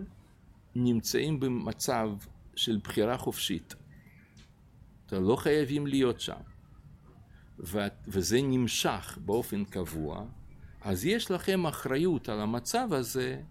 [0.75, 2.11] נמצאים במצב
[2.57, 3.75] של בחירה חופשית,
[5.07, 6.41] אתם לא חייבים להיות שם,
[8.07, 10.25] וזה נמשך באופן קבוע,
[10.81, 13.43] אז יש לכם אחריות על המצב הזה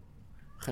[0.61, 0.65] 50-50.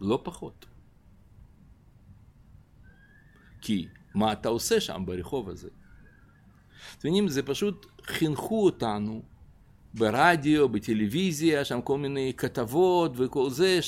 [0.00, 0.66] לא פחות.
[3.62, 5.68] כי מה אתה עושה שם ברחוב הזה?
[6.98, 9.22] אתם יודעים, זה פשוט חינכו אותנו
[9.94, 13.78] ברדיו, בטלוויזיה, שם כל מיני כתבות וכל זה,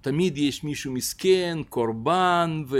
[0.00, 2.78] שתמיד יש מישהו מסכן, קורבן, ו...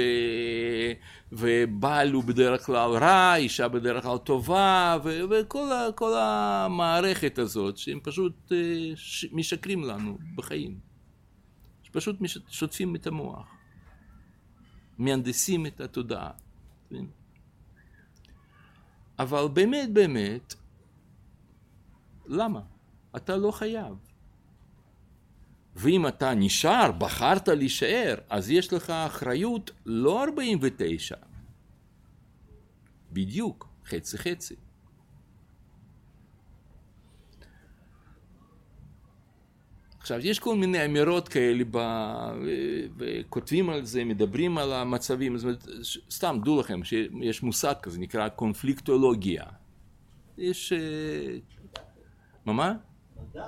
[1.32, 5.20] ובעל הוא בדרך כלל רע, אישה בדרך כלל טובה, ו...
[5.30, 6.64] וכל ה...
[6.64, 8.56] המערכת הזאת, שהם פשוט אה,
[8.94, 9.26] ש...
[9.32, 10.90] משקרים לנו בחיים.
[11.92, 12.16] פשוט
[12.48, 13.59] שוטפים את המוח,
[15.00, 16.30] מהנדסים את התודעה.
[16.90, 17.04] כן?
[19.18, 20.54] אבל באמת באמת,
[22.26, 22.60] למה?
[23.16, 23.94] אתה לא חייב.
[25.76, 31.16] ואם אתה נשאר, בחרת להישאר, אז יש לך אחריות לא 49,
[33.12, 34.56] בדיוק, חצי חצי.
[40.00, 41.78] עכשיו, יש כל מיני אמירות כאלה, ב...
[42.96, 45.68] וכותבים על זה, מדברים על המצבים, זאת אומרת,
[46.10, 49.44] סתם, דעו לכם, שיש מושג כזה, נקרא קונפליקטולוגיה.
[50.38, 50.72] יש...
[50.72, 51.38] אה,
[52.44, 52.74] מה מה?
[53.16, 53.46] מדע.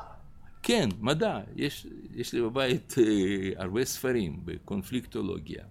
[0.63, 1.41] כן, מדע.
[1.57, 5.65] יש, יש לי בבית אה, הרבה ספרים בקונפליקטולוגיה.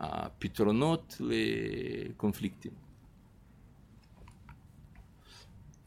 [0.00, 2.72] הפתרונות לקונפליקטים.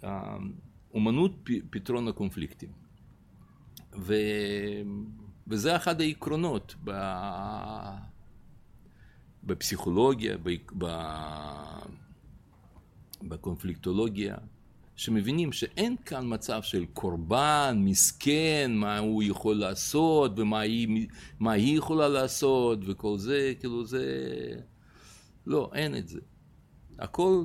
[0.03, 0.37] אה,
[0.93, 1.31] אומנות
[1.69, 2.84] פתרון הקונפליקטים.
[3.97, 4.15] ו...
[5.47, 6.91] וזה אחד העקרונות ב...
[9.43, 10.49] בפסיכולוגיה, ב...
[10.77, 10.85] ב...
[13.23, 14.35] בקונפליקטולוגיה,
[14.95, 21.07] שמבינים שאין כאן מצב של קורבן, מסכן, מה הוא יכול לעשות ומה היא,
[21.39, 24.05] היא יכולה לעשות וכל זה, כאילו זה...
[25.45, 26.19] לא, אין את זה.
[26.99, 27.43] הכל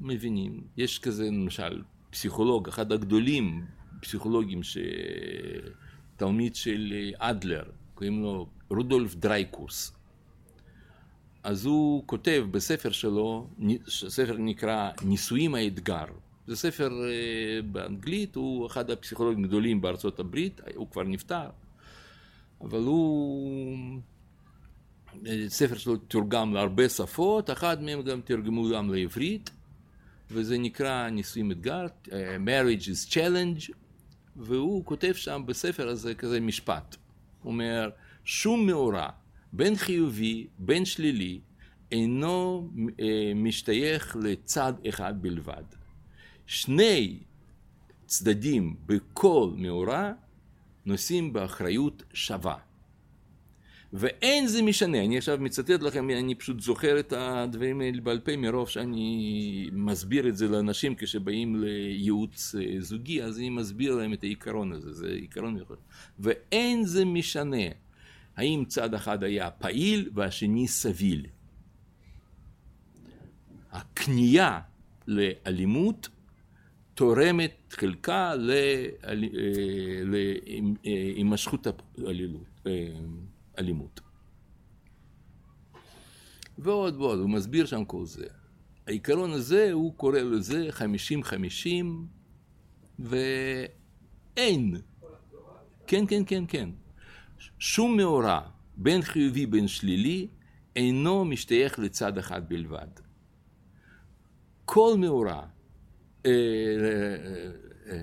[0.00, 0.60] מבינים.
[0.76, 3.66] יש כזה, למשל, פסיכולוג, אחד הגדולים,
[4.00, 4.60] פסיכולוגים.
[6.16, 9.92] תלמיד של אדלר, קוראים לו רודולף דרייקוס.
[11.42, 13.48] אז הוא כותב בספר שלו,
[13.88, 16.04] ספר נקרא נישואים האתגר.
[16.46, 21.50] זה ספר אה, באנגלית, הוא אחד הפסיכולוגים הגדולים בארצות הברית, הוא כבר נפטר,
[22.60, 24.00] אבל הוא...
[25.48, 29.50] ספר שלו תורגם להרבה שפות, אחת מהם גם תרגמו גם לעברית,
[30.30, 33.72] וזה נקרא נישואים אתגר, אה, marriage is challenge,
[34.38, 36.96] והוא כותב שם בספר הזה כזה משפט.
[37.42, 37.90] הוא אומר,
[38.24, 39.08] שום מאורע,
[39.52, 41.40] בין חיובי, בין שלילי,
[41.92, 42.70] אינו
[43.00, 45.62] אה, משתייך לצד אחד בלבד.
[46.46, 47.18] שני
[48.06, 50.12] צדדים בכל מאורע
[50.86, 52.67] נושאים באחריות שווה.
[53.92, 58.36] ואין זה משנה, אני עכשיו מצטט לכם, אני פשוט זוכר את הדברים האלה בעל פה
[58.36, 64.72] מרוב שאני מסביר את זה לאנשים כשבאים לייעוץ זוגי, אז אני מסביר להם את העיקרון
[64.72, 65.76] הזה, זה עיקרון יכול.
[66.18, 67.66] ואין זה משנה
[68.36, 71.26] האם צד אחד היה פעיל והשני סביל.
[73.70, 74.60] הכניעה
[75.06, 76.08] לאלימות
[76.94, 78.34] תורמת חלקה
[80.84, 81.66] להימשכות
[83.58, 84.00] אלימות.
[86.58, 88.26] ועוד ועוד, הוא מסביר שם כל זה.
[88.86, 92.06] העיקרון הזה, הוא קורא לזה חמישים חמישים,
[92.98, 94.76] ואין.
[95.86, 96.70] כן, כן, כן, כן.
[97.58, 98.40] שום מאורע,
[98.76, 100.28] בין חיובי בין שלילי,
[100.76, 102.88] אינו משתייך לצד אחד בלבד.
[104.64, 105.46] כל מאורע,
[106.26, 106.30] אה,
[107.86, 108.02] אה,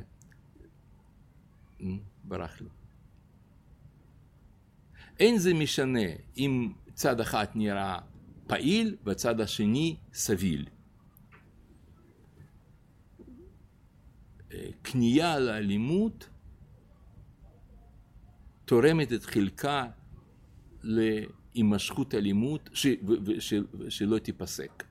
[1.82, 1.90] אה,
[2.24, 2.75] ברח לי.
[5.20, 8.00] אין זה משנה אם צד אחד נראה
[8.48, 10.66] פעיל והצד השני סביל.
[14.84, 16.30] כניעה לאלימות
[18.66, 19.88] תורמת את חלקה
[20.84, 22.88] להימשכות אלימות ש...
[23.40, 23.54] ש...
[23.90, 24.84] שלא תיפסק.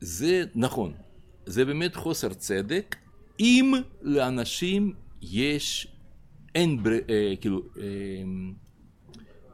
[0.00, 0.94] זה נכון,
[1.46, 2.96] זה באמת חוסר צדק
[3.40, 5.86] אם לאנשים יש,
[6.54, 6.90] אין, בר...
[6.90, 7.82] אה, כאילו, אה,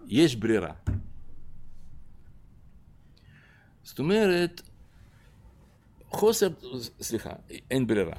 [0.06, 0.72] יש ברירה.
[3.82, 4.62] זאת אומרת,
[6.10, 6.48] חוסר,
[7.00, 7.32] סליחה,
[7.70, 8.16] אין ברירה.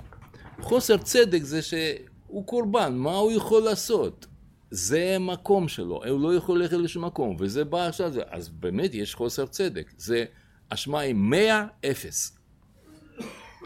[0.61, 4.25] חוסר צדק זה שהוא קורבן, מה הוא יכול לעשות?
[4.71, 9.15] זה מקום שלו, הוא לא יכול ללכת לשום מקום, וזה בא עכשיו, אז באמת יש
[9.15, 9.91] חוסר צדק.
[9.97, 10.25] זה
[10.69, 12.38] אשמה מאה אפס.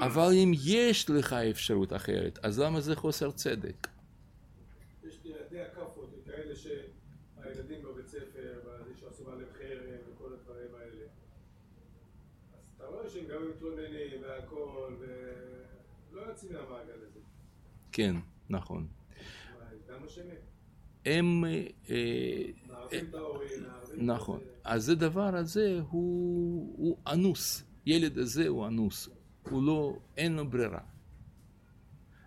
[0.06, 3.88] אבל אם יש לך אפשרות אחרת, אז למה זה חוסר צדק?
[5.04, 11.06] יש ילדי הכאפות, כאלה שהילדים בבית ספר, וזה שעשו עליהם חרם וכל הדברים האלה.
[12.58, 17.20] אז אתה רואה שהם גם מתלוננים והכל, ולא יוצאים מהמעגל הזה.
[17.92, 18.16] כן,
[18.50, 18.88] נכון.
[21.06, 21.46] הם...
[21.46, 21.96] אה,
[23.14, 24.06] ההורים, מערבים...
[24.06, 24.40] נכון.
[24.64, 27.64] אז הדבר הזה הוא אנוס.
[27.86, 29.10] ילד הזה הוא אנוס.
[29.50, 30.80] הוא לא, אין לו ברירה.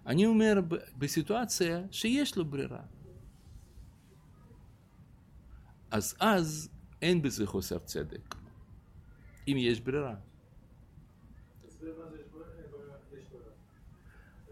[0.07, 0.61] אני אומר
[0.99, 2.83] בסיטואציה שיש לו ברירה.
[5.91, 6.69] אז אז
[7.03, 8.35] אין בזה חוסר צדק.
[9.49, 10.15] אם יש ברירה.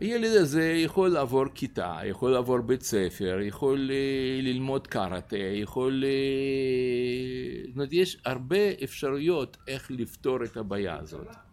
[0.00, 6.04] הילד הזה יכול לעבור כיתה, יכול לעבור בית ספר, יכול אה, ללמוד קראטה, יכול...
[6.04, 6.10] אה,
[7.66, 11.26] זאת אומרת, יש הרבה אפשרויות איך לפתור את הבעיה הזאת.
[11.26, 11.52] אה, מקבל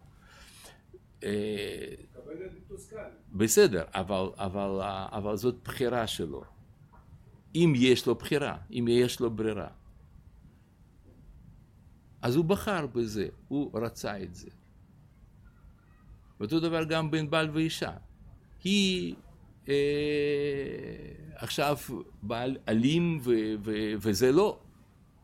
[3.32, 4.80] בסדר, אבל, אבל,
[5.12, 6.44] אבל זאת בחירה שלו.
[7.54, 9.68] אם יש לו בחירה, אם יש לו ברירה.
[12.22, 14.50] אז הוא בחר בזה, הוא רצה את זה.
[16.40, 17.92] ואותו דבר גם בין בעל ואישה.
[18.64, 19.14] היא
[19.68, 19.74] אה,
[21.34, 21.76] עכשיו
[22.22, 23.30] בעל אלים ו,
[23.64, 24.58] ו, וזה לא,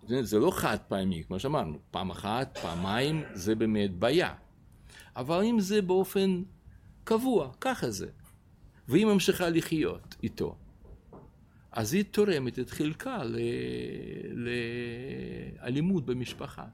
[0.09, 4.35] זה, זה לא חד פעמי, כמו שאמרנו, פעם אחת, פעמיים, זה באמת בעיה.
[5.19, 6.43] אבל אם זה באופן
[7.05, 8.09] קבוע, ככה זה,
[8.89, 10.57] והיא ממשיכה לחיות איתו,
[11.73, 13.39] אז היא תורמת את חלקה ל...
[14.33, 16.67] לאלימות במשפחה.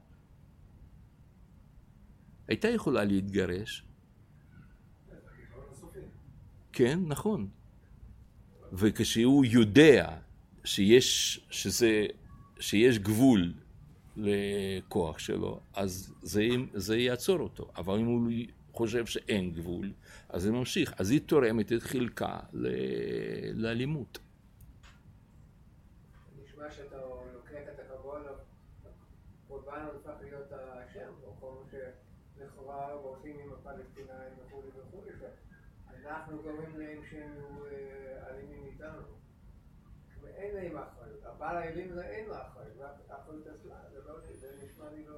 [2.49, 3.85] הייתה יכולה להתגרש.
[6.73, 7.49] כן, נכון.
[8.73, 10.19] וכשהוא יודע
[10.65, 12.07] שיש, שזה,
[12.61, 13.55] שיש גבול
[14.17, 16.43] לכוח שלו, אז זה,
[16.75, 17.71] זה יעצור אותו.
[17.77, 18.31] אבל אם הוא
[18.73, 19.93] חושב שאין גבול,
[20.29, 20.95] אז זה ממשיך.
[20.99, 22.69] אז היא תורמת את חלקה ל...
[23.55, 24.19] לאלימות.
[26.45, 26.97] נשמע שאתה
[27.35, 27.79] לוקח את
[31.23, 31.55] או כל
[36.15, 39.03] אנחנו גורמים להם שהם יהיו אה, אלימים איתנו.
[40.37, 41.04] אין להם אחריות,
[41.45, 45.15] הבעל האלים זה אין לו אחריות, אחריות אצלה, זה לא, זה נשמע לי לא...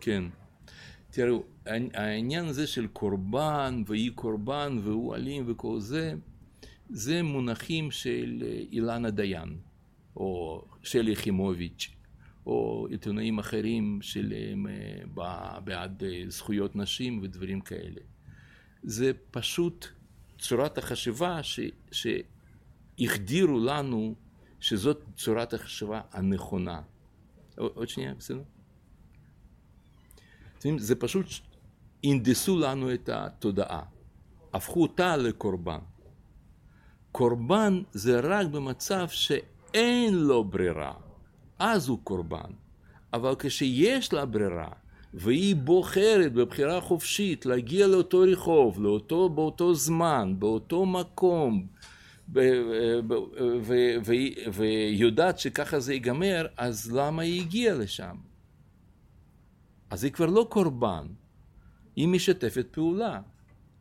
[0.00, 0.24] כן.
[1.10, 1.44] תראו,
[1.94, 6.14] העניין הזה של קורבן ואי קורבן והוא אלים וכל זה,
[6.88, 9.58] זה מונחים של אה, אילנה דיין,
[10.16, 11.90] או שלי יחימוביץ',
[12.46, 14.32] או עיתונאים אחרים של
[15.18, 18.00] אה, בעד אה, זכויות נשים ודברים כאלה.
[18.82, 19.86] זה פשוט
[20.38, 21.60] צורת החשיבה ש,
[21.92, 24.14] שהחדירו לנו
[24.60, 26.80] שזאת צורת החשיבה הנכונה.
[27.56, 28.42] עוד שנייה, בסדר?
[30.76, 31.26] זה פשוט
[32.04, 33.82] הנדסו לנו את התודעה,
[34.52, 35.78] הפכו אותה לקורבן.
[37.12, 40.94] קורבן זה רק במצב שאין לו ברירה,
[41.58, 42.50] אז הוא קורבן.
[43.12, 44.68] אבל כשיש לה ברירה,
[45.14, 51.66] והיא בוחרת בבחירה חופשית להגיע לאותו רחוב, לאותו, באותו זמן, באותו מקום,
[54.52, 58.16] ויודעת שככה זה ייגמר, אז למה היא הגיעה לשם?
[59.90, 61.06] אז היא כבר לא קורבן,
[61.96, 63.20] היא משתפת פעולה.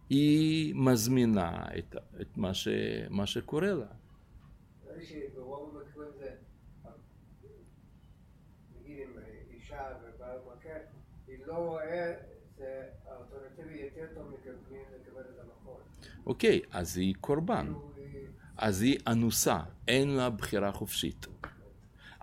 [0.09, 2.67] היא מזמינה את, את מה, ש,
[3.09, 3.85] מה שקורה לה.
[5.35, 6.29] ברוב המקרים זה,
[8.81, 9.19] נגיד אם
[9.53, 10.69] אישה ובעל מכה,
[11.27, 12.13] היא לא רואה.
[16.25, 17.73] אוקיי, אז היא קורבן.
[18.57, 21.27] אז היא אנוסה, אין לה בחירה חופשית.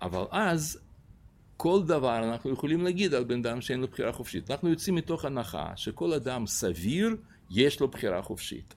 [0.03, 0.81] אבל אז
[1.57, 4.51] כל דבר אנחנו יכולים להגיד על בן אדם שאין לו בחירה חופשית.
[4.51, 7.16] אנחנו יוצאים מתוך הנחה שכל אדם סביר
[7.51, 8.74] יש לו בחירה חופשית.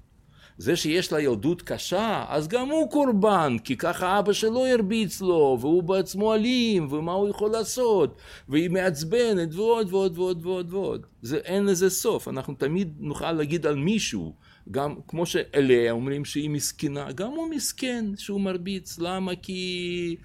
[0.58, 5.58] זה שיש לה ילדות קשה, אז גם הוא קורבן, כי ככה אבא שלו הרביץ לו,
[5.62, 8.18] והוא בעצמו אלים, ומה הוא יכול לעשות,
[8.49, 11.06] והיא מעצבנת, ועוד ועוד ועוד ועוד ועוד.
[11.22, 14.34] זה, אין לזה סוף, אנחנו תמיד נוכל להגיד על מישהו,
[14.72, 19.32] גם כמו שאליה אומרים שהיא מסכנה, גם הוא מסכן שהוא מרביץ, למה?
[19.36, 20.16] כי,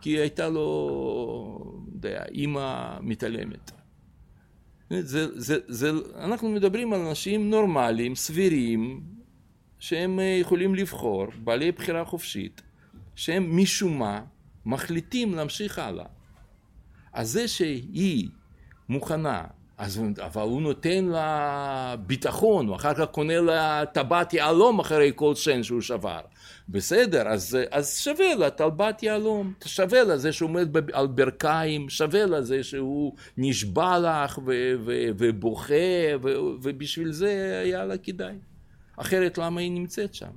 [0.00, 3.70] כי הייתה לו, יודע, אימא מתעלמת.
[5.00, 9.00] זה, זה, זה, אנחנו מדברים על אנשים נורמליים, סבירים,
[9.82, 12.62] שהם אה, יכולים לבחור, בעלי בחירה חופשית,
[13.16, 14.20] שהם משום מה
[14.66, 16.04] מחליטים להמשיך הלאה.
[17.12, 18.28] אז זה שהיא
[18.88, 19.44] מוכנה,
[19.78, 25.34] אז, אבל הוא נותן לה ביטחון, הוא אחר כך קונה לה טבעת יהלום אחרי כל
[25.34, 26.20] שן שהוא שבר.
[26.68, 32.26] בסדר, אז, אז שווה לה טלבת יהלום, שווה לה זה שהוא עומד על ברכיים, שווה
[32.26, 35.74] לה זה שהוא נשבע לך ו- ו- ובוכה,
[36.22, 38.34] ו- ובשביל זה היה לה כדאי.
[39.02, 40.30] אחרת למה היא נמצאת שם?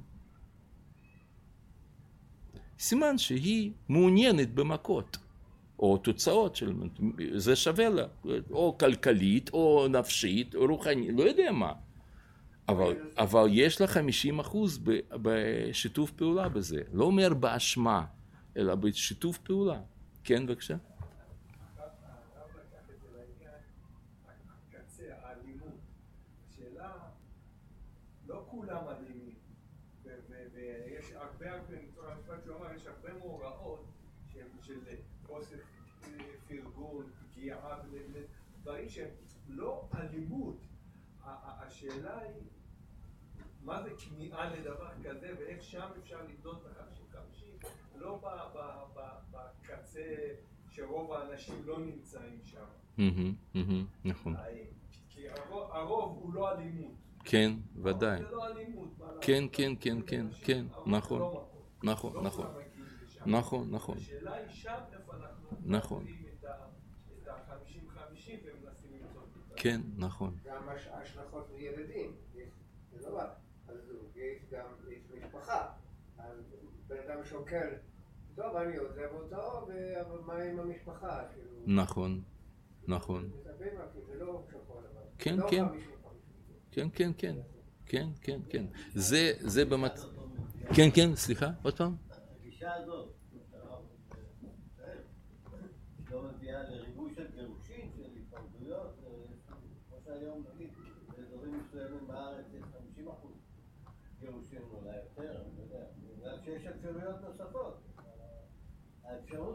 [2.80, 5.18] סימן שהיא מעוניינת במכות,
[5.80, 6.74] או תוצאות של...
[7.36, 8.06] זה שווה לה,
[8.52, 11.74] או כלכלית, או נפשית, או רוחנית, לא יודע מה.
[12.70, 16.82] אבל, אבל יש לה 50 אחוז בשיתוף פעולה בזה.
[16.94, 18.06] לא אומר באשמה,
[18.58, 19.80] אלא בשיתוף פעולה.
[20.24, 20.76] כן, בבקשה.
[38.66, 39.10] דברים שהם
[39.48, 40.58] לא אלימות.
[41.24, 42.44] השאלה היא,
[43.64, 43.82] מה
[44.36, 47.58] כניעה לדבר כזה, ואיך שם אפשר לבדות בחמישים חמישים,
[47.96, 48.20] לא
[49.32, 50.02] בקצה
[50.72, 52.66] שרוב האנשים לא נמצאים שם.
[54.06, 54.36] נכון.
[55.10, 56.92] כי הרוב הוא לא אלימות.
[57.24, 57.52] כן,
[57.84, 58.18] ודאי.
[58.20, 58.90] זה לא אלימות.
[59.22, 61.22] כן, כן, כן, כן, כן, נכון.
[61.84, 62.48] נכון, נכון.
[63.26, 63.98] נכון, נכון.
[63.98, 65.58] השאלה היא שם איפה אנחנו...
[65.66, 66.06] נכון.
[69.56, 70.36] כן, נכון.
[70.44, 72.12] גם הש- השלכות לילדים.
[72.36, 72.50] יש-
[72.92, 73.30] זה לא רק
[73.68, 75.68] על זוג, יש גם, יש משפחה.
[76.18, 76.56] אז
[76.88, 77.74] בן אדם שוקל,
[78.36, 79.68] טוב, אני עוזב אותו,
[80.02, 81.24] אבל מה עם המשפחה?
[81.34, 82.22] כאילו, נכון,
[82.88, 83.30] נכון.
[84.20, 84.44] לא.
[85.18, 85.66] כן, לא כן.
[85.66, 85.68] 50-50.
[86.72, 87.36] כן, כן, כן.
[87.86, 88.66] כן, כן, כן.
[88.94, 90.00] זה, זה במת...
[90.76, 91.96] כן, כן, סליחה, עוד פעם?
[92.40, 93.10] הגישה הזאת,
[93.52, 93.82] שהרב
[94.42, 94.98] מתאר,
[96.12, 99.12] לא מביאה לריבוי של גירושים, של התפרדויות, אה,
[99.90, 100.70] כמו שהיום נגיד,
[101.18, 103.36] באזורים מסוימים בארץ יש 50 אחוז
[104.20, 105.86] גירושים, אולי יותר, אני לא יודע,
[106.18, 107.78] בגלל שיש אפשרויות נוספות.
[109.04, 109.55] האפשרות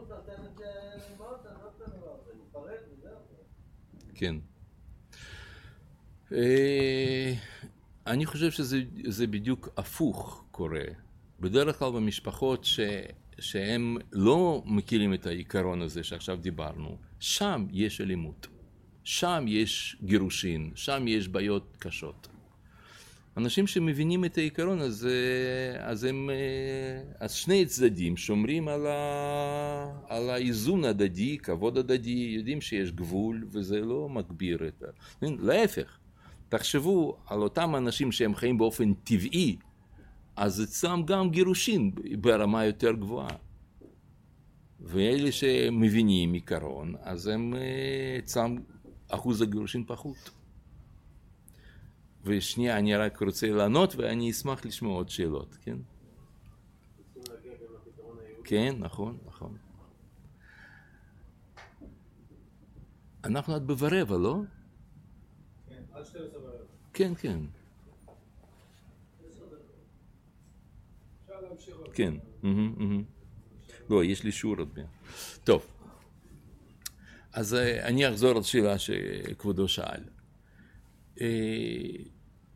[4.15, 4.35] כן.
[6.31, 7.33] אה,
[8.07, 10.83] אני חושב שזה זה בדיוק הפוך קורה.
[11.39, 12.79] בדרך כלל במשפחות ש,
[13.39, 18.47] שהם לא מכירים את העיקרון הזה שעכשיו דיברנו, שם יש אלימות.
[19.03, 22.27] שם יש גירושין, שם יש בעיות קשות.
[23.37, 25.15] אנשים שמבינים את העיקרון הזה,
[25.79, 32.61] אז הם, אה, אז שני צדדים שומרים על, ה, על האיזון הדדי, כבוד הדדי, יודעים
[32.61, 34.85] שיש גבול וזה לא מגביר את ה...
[35.21, 35.97] להפך,
[36.49, 39.57] תחשבו על אותם אנשים שהם חיים באופן טבעי,
[40.35, 43.35] אז אצלם גם גירושין ברמה יותר גבוהה.
[44.79, 48.57] ואלה שמבינים עיקרון, אז הם, אה, אצלם
[49.09, 50.40] אחוז הגירושין פחות.
[52.23, 55.77] ושנייה, אני רק רוצה לענות ואני אשמח לשמוע עוד שאלות, כן?
[58.43, 59.57] כן, נכון, נכון.
[63.23, 64.35] אנחנו עד ברבע, לא?
[65.69, 66.65] כן, עד 12 בערב.
[66.93, 67.39] כן, כן.
[71.93, 72.13] כן.
[72.43, 73.03] מהמם.
[73.89, 74.85] לא, יש לי שיעור עוד מעט.
[75.43, 75.67] טוב,
[77.33, 80.03] אז אה, אני אחזור לשאלה שכבודו שאל.
[81.21, 81.27] אה,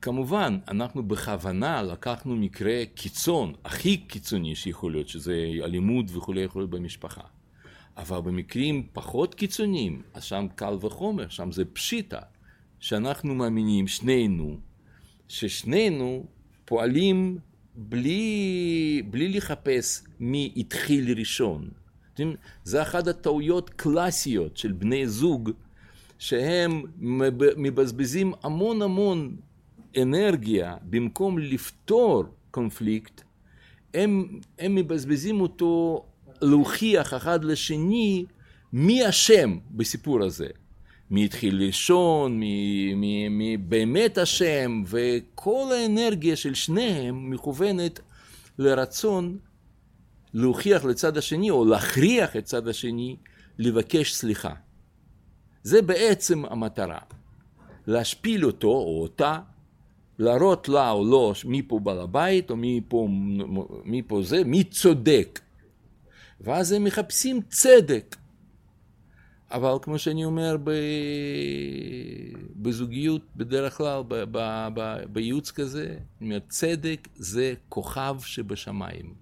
[0.01, 6.69] כמובן, אנחנו בכוונה לקחנו מקרה קיצון, הכי קיצוני שיכול להיות, שזה אלימות וכולי יכול להיות
[6.69, 7.21] במשפחה.
[7.97, 12.19] אבל במקרים פחות קיצוניים, אז שם קל וחומר, שם זה פשיטה,
[12.79, 14.59] שאנחנו מאמינים, שנינו,
[15.27, 16.25] ששנינו
[16.65, 17.37] פועלים
[17.75, 21.69] בלי, בלי לחפש מי התחיל ראשון.
[22.63, 25.51] זה אחת הטעויות קלאסיות של בני זוג,
[26.19, 29.35] שהם מב- מבזבזים המון המון
[30.01, 33.21] אנרגיה במקום לפתור קונפליקט,
[33.93, 36.05] הם, הם מבזבזים אותו
[36.41, 38.25] להוכיח אחד לשני
[38.73, 40.47] מי אשם בסיפור הזה.
[41.11, 47.99] מי התחיל ראשון, מי, מי, מי באמת אשם, וכל האנרגיה של שניהם מכוונת
[48.57, 49.37] לרצון
[50.33, 53.15] להוכיח לצד השני, או להכריח את צד השני
[53.57, 54.53] לבקש סליחה.
[55.65, 56.99] זה בעצם המטרה.
[57.87, 59.39] להשפיל אותו או אותה,
[60.19, 63.07] להראות לה או לו מי פה בעל הבית, או מי פה,
[63.83, 65.39] מי פה זה, מי צודק.
[66.41, 68.15] ואז הם מחפשים צדק.
[69.51, 70.71] אבל כמו שאני אומר ב...
[72.55, 74.15] בזוגיות, בדרך כלל, ב...
[74.31, 74.67] ב...
[74.73, 75.03] ב...
[75.09, 79.13] בייעוץ כזה, אני אומר, צדק זה כוכב שבשמיים.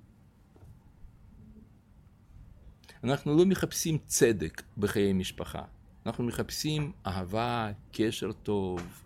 [3.03, 5.61] אנחנו לא מחפשים צדק בחיי משפחה,
[6.05, 9.03] אנחנו מחפשים אהבה, קשר טוב,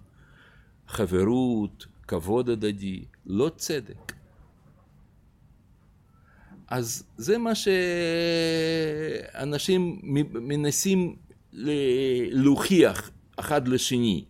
[0.88, 4.14] חברות, כבוד הדדי, לא צדק.
[6.68, 7.52] אז זה מה
[9.36, 10.02] שאנשים
[10.34, 11.16] מנסים
[12.32, 14.26] להוכיח אחד לשני.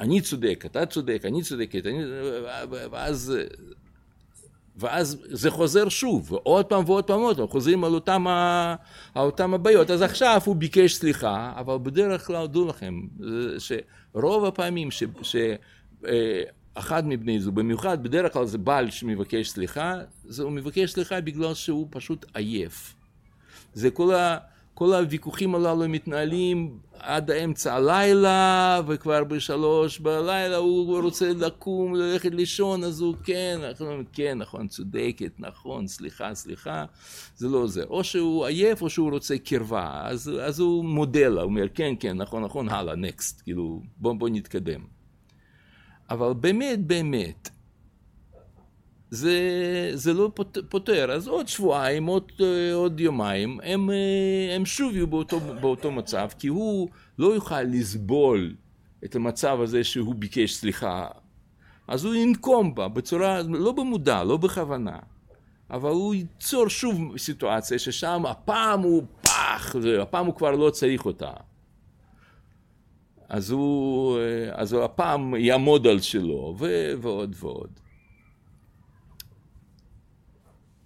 [0.00, 2.04] אני צודק, אתה צודק, אני צודקת, אני...
[2.90, 3.32] ואז,
[4.82, 8.74] ואז זה חוזר שוב, ועוד פעם ועוד פעם ועוד פעם, חוזרים על אותם, ה...
[9.14, 9.90] על אותם הבעיות.
[9.90, 13.00] אז עכשיו הוא ביקש סליחה, אבל בדרך כלל, דעו לכם,
[13.58, 15.02] שרוב הפעמים ש...
[15.22, 15.36] ש...
[16.74, 21.54] אחד מבני זוג, במיוחד בדרך כלל זה בעל שמבקש סליחה, זה הוא מבקש סליחה בגלל
[21.54, 22.94] שהוא פשוט עייף.
[23.74, 24.38] זה כל, ה,
[24.74, 32.84] כל הוויכוחים הללו מתנהלים עד אמצע הלילה, וכבר בשלוש בלילה הוא רוצה לקום, ללכת לישון,
[32.84, 36.84] אז הוא כן, אנחנו אומרים, כן, נכון, צודקת, נכון, סליחה, סליחה,
[37.36, 37.86] זה לא עוזר.
[37.86, 41.94] או שהוא עייף או שהוא רוצה קרבה, אז, אז הוא מודה לה, הוא אומר, כן,
[42.00, 44.80] כן, נכון, נכון, הלאה, נקסט, כאילו, בוא, בוא נתקדם.
[46.10, 47.50] אבל באמת, באמת,
[49.12, 51.12] זה, זה לא פות, פותר.
[51.12, 52.32] אז עוד שבועיים, עוד,
[52.74, 53.90] עוד יומיים, הם,
[54.56, 56.88] הם שוב יהיו באותו, באותו מצב, כי הוא
[57.18, 58.54] לא יוכל לסבול
[59.04, 61.06] את המצב הזה שהוא ביקש סליחה.
[61.88, 64.98] אז הוא ינקום בה בצורה, לא במודע, לא בכוונה.
[65.70, 71.32] אבל הוא ייצור שוב סיטואציה ששם הפעם הוא פח, הפעם הוא כבר לא צריך אותה.
[73.28, 77.81] אז הוא, אה, אז הוא הפעם יעמוד על שלו, ו- ועוד ועוד.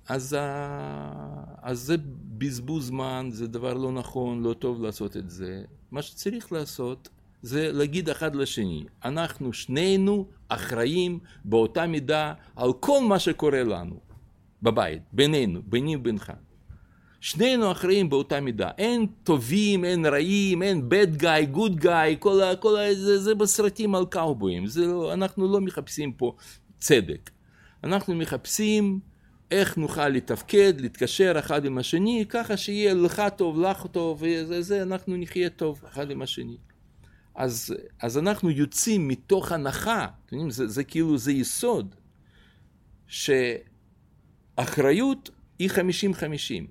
[0.09, 1.97] אז, ה- אז זה
[2.39, 5.63] בזבוז זמן, זה דבר לא נכון, לא טוב לעשות את זה.
[5.91, 7.09] מה שצריך לעשות
[7.43, 14.01] זה להגיד אחד לשני, אנחנו שנינו אחראים באותה מידה על כל מה שקורה לנו
[14.63, 16.33] בבית, בינינו, ביני ובינך.
[17.21, 18.71] שנינו אחראים באותה מידה.
[18.79, 22.57] אין טובים, אין רעים, אין bad guy, good guy, כל ה...
[22.57, 24.67] כל ה זה, זה בסרטים על קאובויים.
[24.67, 26.35] זה לא, אנחנו לא מחפשים פה
[26.79, 27.31] צדק.
[27.85, 29.01] אנחנו מחפשים
[29.51, 34.83] איך נוכל לתפקד, להתקשר אחד עם השני, ככה שיהיה לך טוב, לך טוב, וזה, זה,
[34.83, 36.57] אנחנו נחיה טוב אחד עם השני.
[37.35, 41.95] אז, אז אנחנו יוצאים מתוך הנחה, אתם יודעים, זה, זה כאילו, זה יסוד,
[44.57, 46.67] שאחריות היא חמישים חמישים.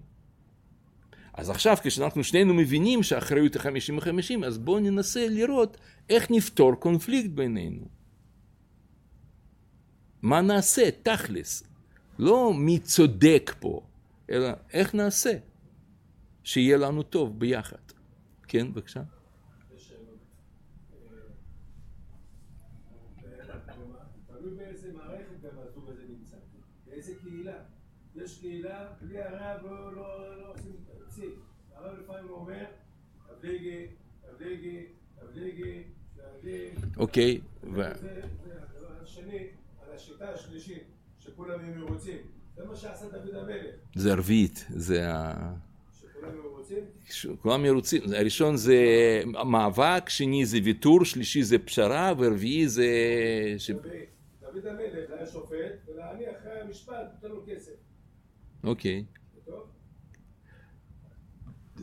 [1.34, 5.78] אז עכשיו כשאנחנו שנינו מבינים שהאחריות היא חמישים וחמישים, אז בואו ננסה לראות
[6.10, 7.88] איך נפתור קונפליקט בינינו.
[10.22, 11.64] מה נעשה, תכלס.
[12.20, 13.82] לא מי צודק פה,
[14.30, 15.38] אלא איך נעשה
[16.44, 17.78] שיהיה לנו טוב ביחד.
[18.48, 19.02] כן, בבקשה.
[28.26, 28.88] יש קהילה.
[29.02, 31.32] בלי הרב לא, לא, עושים תקציב.
[31.76, 32.66] הרב לפעמים אומר,
[33.28, 33.88] תבליגי,
[34.22, 34.86] תבליגי,
[35.20, 35.84] תבליגי,
[36.16, 36.76] תבליגי.
[36.98, 37.76] אוקיי, ו...
[37.76, 39.48] זה, זה הדבר השני,
[39.82, 40.84] על השיטה השלישית,
[41.46, 42.18] שכולם יהיו מרוצים.
[42.56, 45.54] זה מה שעשה דוד המלך, זה ערבית, זה ה...
[47.42, 48.76] כולם מרוצים, הראשון זה
[49.26, 52.88] מאבק, שני זה ויתור, שלישי זה פשרה, ורביעי זה...
[54.42, 57.72] דוד המלך היה שופט, ולעני אחרי המשפט נותן לו כסף.
[58.64, 59.06] אוקיי.
[59.46, 59.68] טוב?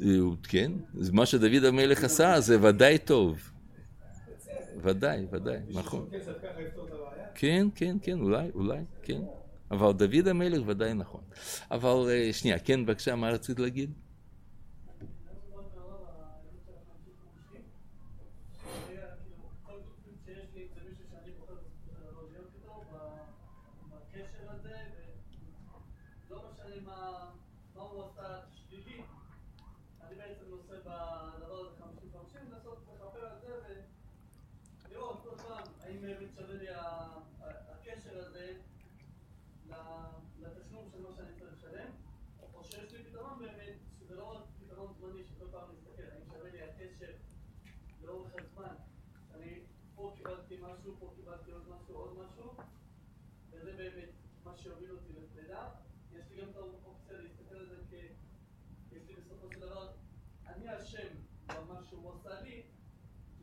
[0.03, 0.09] אה,
[0.49, 0.73] כן,
[1.13, 3.51] מה שדוד המלך עשה זה ודאי טוב.
[4.83, 6.09] ודאי, ודאי, נכון.
[7.35, 9.21] כן, כן, כן, אולי, אולי, כן.
[9.73, 11.21] אבל דוד המלך ודאי נכון.
[11.71, 13.91] אבל אה, שנייה, כן, בבקשה, מה רצית להגיד?
[38.03, 38.53] הקשר הזה
[40.39, 41.91] לתשלום של מה שאני צריך לשלם,
[42.55, 46.51] או שיש לי פתרון באמת, שזה לא רק פתרון זמני שכל פעם מסתכל, האם שווה
[46.51, 47.13] לי הקשר
[48.03, 48.75] לאורך הזמן.
[49.35, 49.61] אני
[49.95, 52.55] פה קיבלתי משהו, פה קיבלתי עוד משהו, עוד משהו,
[53.51, 54.11] וזה באמת
[54.45, 55.69] מה שהוביל אותי לפרידה.
[56.13, 57.93] יש לי גם את האופציה להסתכל על זה כ...
[58.93, 59.93] יש לי בסופו של דבר,
[60.47, 61.09] אני אשם
[61.47, 62.63] במה שהוא עשה לי,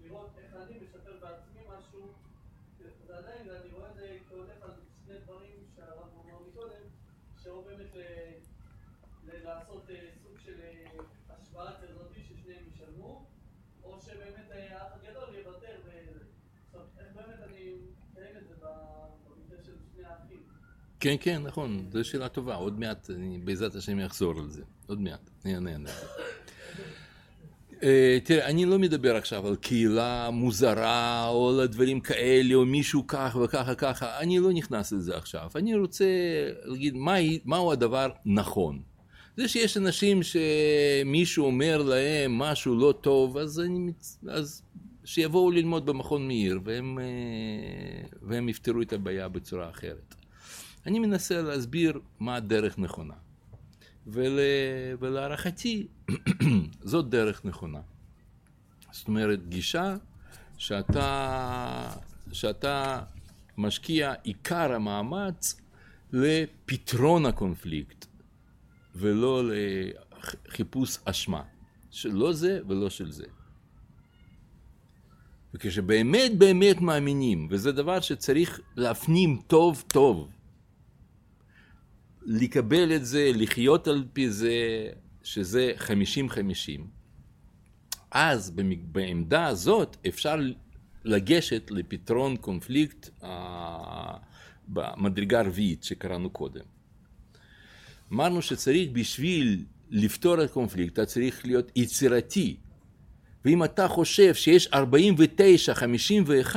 [0.02, 2.14] לראות איך אני משפר בעצמי משהו,
[3.10, 4.72] זה עדיין, אני רואה את זה כהולך על
[5.06, 6.84] שני דברים שהרב אמר מקודם,
[7.44, 10.86] שאו באמת ל- לעשות אה, סוג של אה,
[11.30, 13.26] השוואה כזאת ששניהם ישלמו,
[13.84, 15.90] או שבאמת אה, האח הגדול יוותר ו...
[16.66, 17.76] עכשיו, איך באמת אני
[18.12, 20.44] מקיים את זה במקרה של שני האחים?
[21.00, 22.56] כן, כן, נכון, זו שאלה טובה.
[22.56, 23.10] עוד מעט,
[23.44, 24.64] בעזרת השם אחזור על זה.
[24.88, 25.94] עוד מעט, אני אענה על זה.
[27.84, 33.08] אה, תראה, אני לא מדבר עכשיו על קהילה מוזרה או על דברים כאלה, או מישהו
[33.08, 35.50] כך וככה ככה, אני לא נכנס לזה עכשיו.
[35.56, 36.06] אני רוצה
[36.66, 38.82] להגיד מהי- מהו הדבר נכון.
[39.38, 43.92] זה שיש אנשים שמישהו אומר להם משהו לא טוב, אז, אני,
[44.30, 44.62] אז
[45.06, 47.06] שיבואו ללמוד במכון מאיר, והם, אה,
[48.22, 50.16] והם יפתרו את הבעיה בצורה אחרת.
[50.86, 53.14] אני מנסה להסביר מה הדרך נכונה.
[54.12, 54.40] ול...
[55.00, 55.88] ולהערכתי,
[56.92, 57.82] זאת דרך נכונה.
[58.92, 59.96] זאת אומרת, גישה
[60.58, 61.92] שאתה,
[62.32, 63.02] שאתה
[63.58, 65.62] משקיע עיקר המאמץ
[66.14, 68.06] לפתרון הקונפליקט,
[68.96, 69.44] ולא
[70.48, 71.42] לחיפוש אשמה.
[71.92, 73.26] שלא זה ולא של זה.
[75.54, 80.30] וכשבאמת באמת מאמינים, וזה דבר שצריך להפנים טוב טוב,
[82.32, 84.88] לקבל את זה, לחיות על פי זה,
[85.24, 85.90] שזה 50-50,
[88.12, 88.52] אז
[88.92, 90.36] בעמדה הזאת אפשר
[91.04, 94.18] לגשת לפתרון קונפליקט אה,
[94.68, 96.64] במדרגה הרביעית שקראנו קודם.
[98.14, 102.58] אמרנו שצריך בשביל לפתור את הקונפליקט, אתה צריך להיות יצירתי.
[103.46, 106.56] ואם אתה חושב שיש 49-51,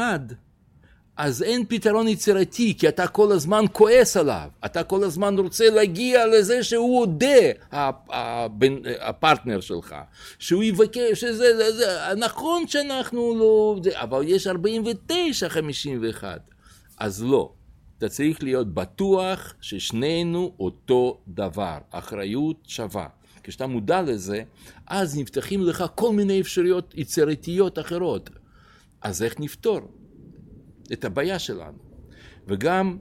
[1.17, 6.27] אז אין פתרון יצירתי, כי אתה כל הזמן כועס עליו, אתה כל הזמן רוצה להגיע
[6.27, 7.27] לזה שהוא הודה,
[7.73, 9.95] ה- הבן- הפרטנר שלך,
[10.39, 11.87] שהוא יבקש שזה, זה, זה,
[12.17, 16.41] נכון שאנחנו לא, אבל יש 49, 51,
[16.99, 17.53] אז לא,
[17.99, 23.07] אתה צריך להיות בטוח ששנינו אותו דבר, אחריות שווה.
[23.43, 24.43] כשאתה מודע לזה,
[24.87, 28.31] אז נפתחים לך כל מיני אפשרויות יצירתיות אחרות.
[29.03, 29.81] אז איך נפתור
[30.93, 31.78] את הבעיה שלנו?
[32.47, 32.99] וגם,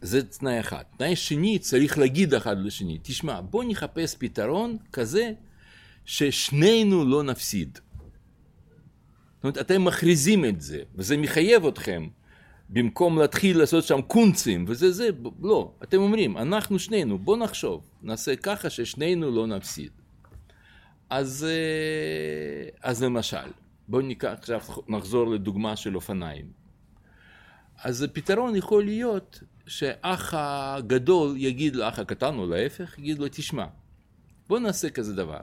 [0.00, 0.82] זה תנאי אחד.
[0.96, 5.32] תנאי שני, צריך להגיד אחד לשני, תשמע, בוא נחפש פתרון כזה
[6.04, 7.78] ששנינו לא נפסיד.
[9.34, 12.08] זאת אומרת, אתם מכריזים את זה, וזה מחייב אתכם.
[12.72, 15.08] במקום להתחיל לעשות שם קונצים וזה זה,
[15.42, 19.90] לא, אתם אומרים, אנחנו שנינו, בוא נחשוב, נעשה ככה ששנינו לא נפסיד.
[21.10, 23.36] אז, אה, אז למשל,
[23.88, 26.61] בואו ניקח עכשיו, נחזור לדוגמה של אופניים.
[27.84, 33.66] אז הפתרון יכול להיות שאח הגדול יגיד לאח הקטן, או להפך, יגיד לו, תשמע,
[34.48, 35.40] בוא נעשה כזה דבר,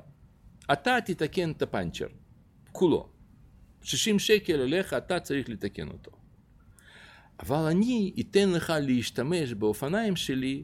[0.74, 2.08] אתה תתקן את הפאנצ'ר,
[2.72, 3.10] כולו.
[3.84, 6.12] 60 שקל אליך, אתה צריך לתקן אותו.
[7.40, 10.64] אבל אני אתן לך להשתמש באופניים שלי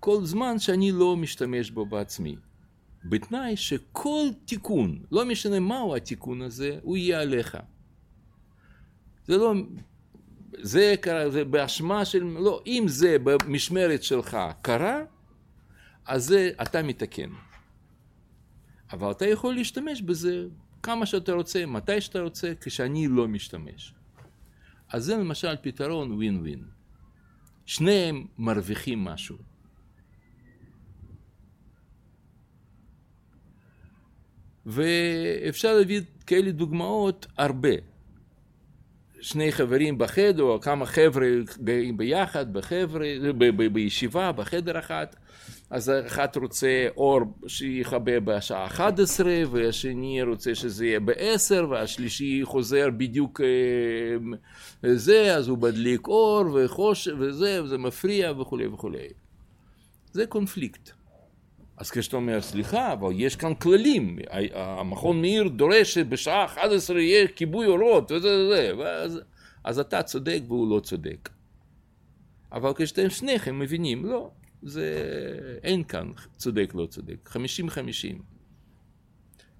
[0.00, 2.36] כל זמן שאני לא משתמש בו בעצמי.
[3.04, 7.58] בתנאי שכל תיקון, לא משנה מהו התיקון הזה, הוא יהיה עליך.
[9.26, 9.54] זה לא,
[10.58, 15.00] זה קרה, זה באשמה של, לא, אם זה במשמרת שלך קרה,
[16.06, 17.30] אז זה אתה מתקן.
[18.92, 20.46] אבל אתה יכול להשתמש בזה
[20.82, 23.94] כמה שאתה רוצה, מתי שאתה רוצה, כשאני לא משתמש.
[24.88, 26.64] אז זה למשל פתרון ווין ווין.
[27.66, 29.36] שניהם מרוויחים משהו.
[34.66, 37.91] ואפשר להביא כאלה דוגמאות הרבה.
[39.22, 41.26] שני חברים בחדר, או כמה חבר'ה
[41.62, 43.06] גרים ביחד, בחבר'ה,
[43.38, 45.16] ב- ב- בישיבה, בחדר אחת,
[45.70, 53.40] אז אחד רוצה אור שיכבה בשעה 11, והשני רוצה שזה יהיה ב-10, והשלישי חוזר בדיוק
[53.40, 59.08] אה, זה, אז הוא מדליק אור וחוש וזה, וזה מפריע וכולי וכולי.
[60.12, 61.01] זה קונפליקט.
[61.82, 64.18] אז כשאתה אומר, סליחה, אבל יש כאן כללים,
[64.54, 69.20] המכון מאיר דורש שבשעה 11 יהיה כיבוי אורות, וזה וזה, ואז,
[69.64, 71.28] אז אתה צודק והוא לא צודק.
[72.52, 74.30] אבל כשאתם שניכם מבינים, לא,
[74.62, 74.86] זה
[75.62, 77.36] אין כאן צודק לא צודק, 50-50.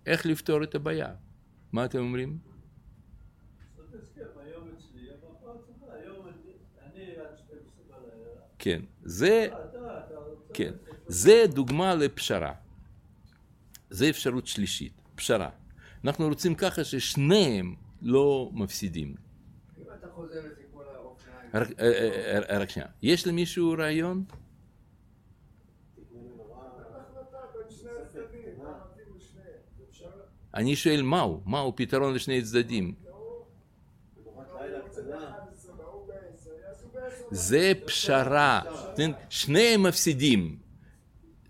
[0.07, 1.15] איך לפתור את הבעיה?
[1.73, 2.39] מה אתם אומרים?
[8.59, 9.49] כן, זה,
[10.55, 10.73] כן,
[11.13, 12.53] זה דוגמה לפשרה.
[13.91, 15.51] זה אפשרות שלישית, פשרה.
[16.05, 19.15] אנחנו רוצים ככה ששניהם לא מפסידים.
[19.79, 24.25] אם אתה חוזר לסיפור האופניים, רק, אה, אה, אה, רק שנייה, יש למישהו רעיון?
[30.55, 32.95] אני שואל מהו, מהו פתרון לשני צדדים?
[37.31, 38.61] זה פשרה?
[39.29, 40.59] שניהם מפסידים,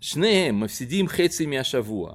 [0.03, 2.13] שניהם מפסידים חצי מהשבוע,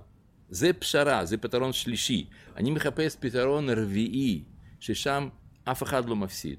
[0.50, 2.26] זה פשרה, זה פתרון שלישי,
[2.56, 4.42] אני מחפש פתרון רביעי,
[4.80, 5.28] ששם
[5.64, 6.58] אף אחד לא מפסיד.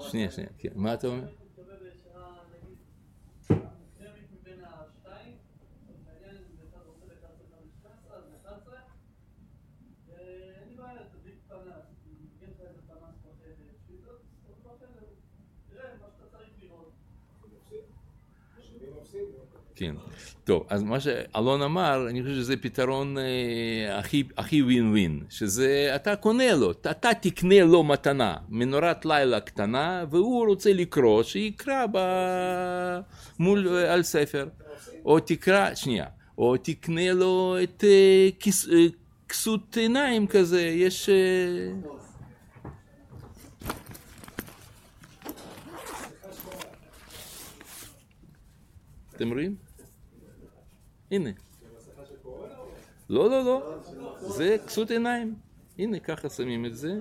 [0.00, 1.22] שנייה, שנייה, כן, מה אתה אומר?
[1.22, 2.30] מתקבל בשעה,
[2.62, 2.76] נגיד,
[3.50, 5.34] מוקדמת מבין השתיים,
[6.06, 8.68] העניין זה אחד רוצה ב-11 אז ב-11,
[10.08, 11.84] ואין לי בעיה, תדליק פנס,
[12.38, 14.12] תגיד לך איזה פנס בחדר, שתדע,
[15.70, 16.92] תראה מה שאתה צריך לראות.
[18.58, 19.48] השני מפסיד.
[19.78, 19.94] כן.
[20.48, 25.92] טוב, אז מה שאלון אמר, אני חושב שזה פתרון אה, הכי, הכי ווין ווין, שזה
[25.94, 31.98] אתה קונה לו, אתה, תקנה לו מתנה, מנורת לילה קטנה, והוא רוצה לקרוא, שיקרא ב...
[33.38, 34.48] מול, אה, על ספר,
[35.04, 36.06] או תקרא, שנייה,
[36.38, 38.86] או תקנה לו את אה, כיס, אה,
[39.28, 41.08] כסות עיניים כזה, יש...
[41.08, 41.14] אה,
[49.16, 49.67] אתם רואים?
[51.10, 51.30] הנה.
[53.08, 53.78] לא, לא, לא.
[54.18, 55.34] זה כסות עיניים.
[55.78, 56.98] הנה, ככה שמים את זה.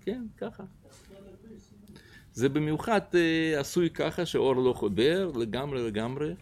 [0.00, 0.64] כן, ככה.
[2.32, 6.34] זה במיוחד אה, עשוי ככה שאור לא חודר לגמרי לגמרי.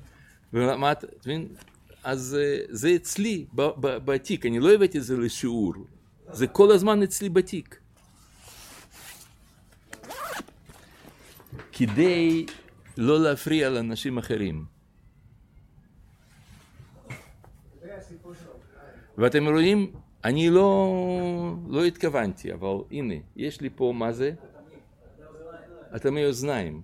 [0.52, 1.48] ומה אתה מבין?
[2.04, 3.46] אז אה, זה אצלי
[3.84, 5.74] בתיק, אני לא הבאתי את זה לשיעור.
[6.32, 7.80] זה כל הזמן אצלי בתיק.
[11.72, 12.46] כדי
[12.96, 14.64] לא להפריע לאנשים אחרים.
[17.82, 17.99] זה הסיפור של האופניים.
[19.18, 19.92] ואתם רואים
[20.24, 24.32] אני לא, לא התכוונתי, אבל הנה, יש לי פה, מה זה?
[25.96, 26.82] אטמי אוזניים.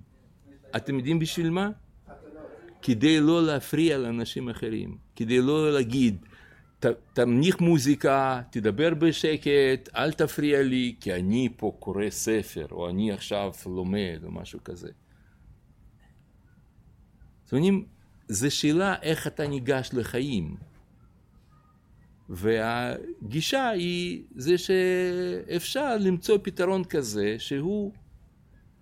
[0.77, 1.70] אתם יודעים בשביל מה?
[2.83, 6.16] כדי לא להפריע לאנשים אחרים, כדי לא להגיד,
[6.81, 13.12] ת, תמניח מוזיקה, תדבר בשקט, אל תפריע לי, כי אני פה קורא ספר, או אני
[13.12, 14.89] עכשיו לומד, או משהו כזה.
[17.45, 17.85] זאת אומרת,
[18.29, 20.57] זו שאלה איך אתה ניגש לחיים.
[22.29, 27.93] והגישה היא זה שאפשר למצוא פתרון כזה שהוא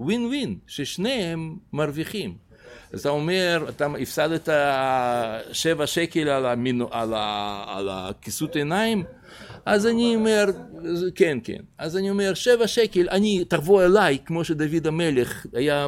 [0.01, 2.35] ווין ווין, ששניהם מרוויחים.
[2.93, 4.49] אז אתה אומר, אתה הפסדת
[5.53, 9.05] שבע שקל על, המינו, על, ה, על הכיסות עיניים,
[9.67, 10.45] אז אני אומר,
[11.15, 11.59] כן, כן.
[11.79, 15.87] אז אני אומר, שבע שקל, אני, תבוא אליי, כמו שדוד המלך היה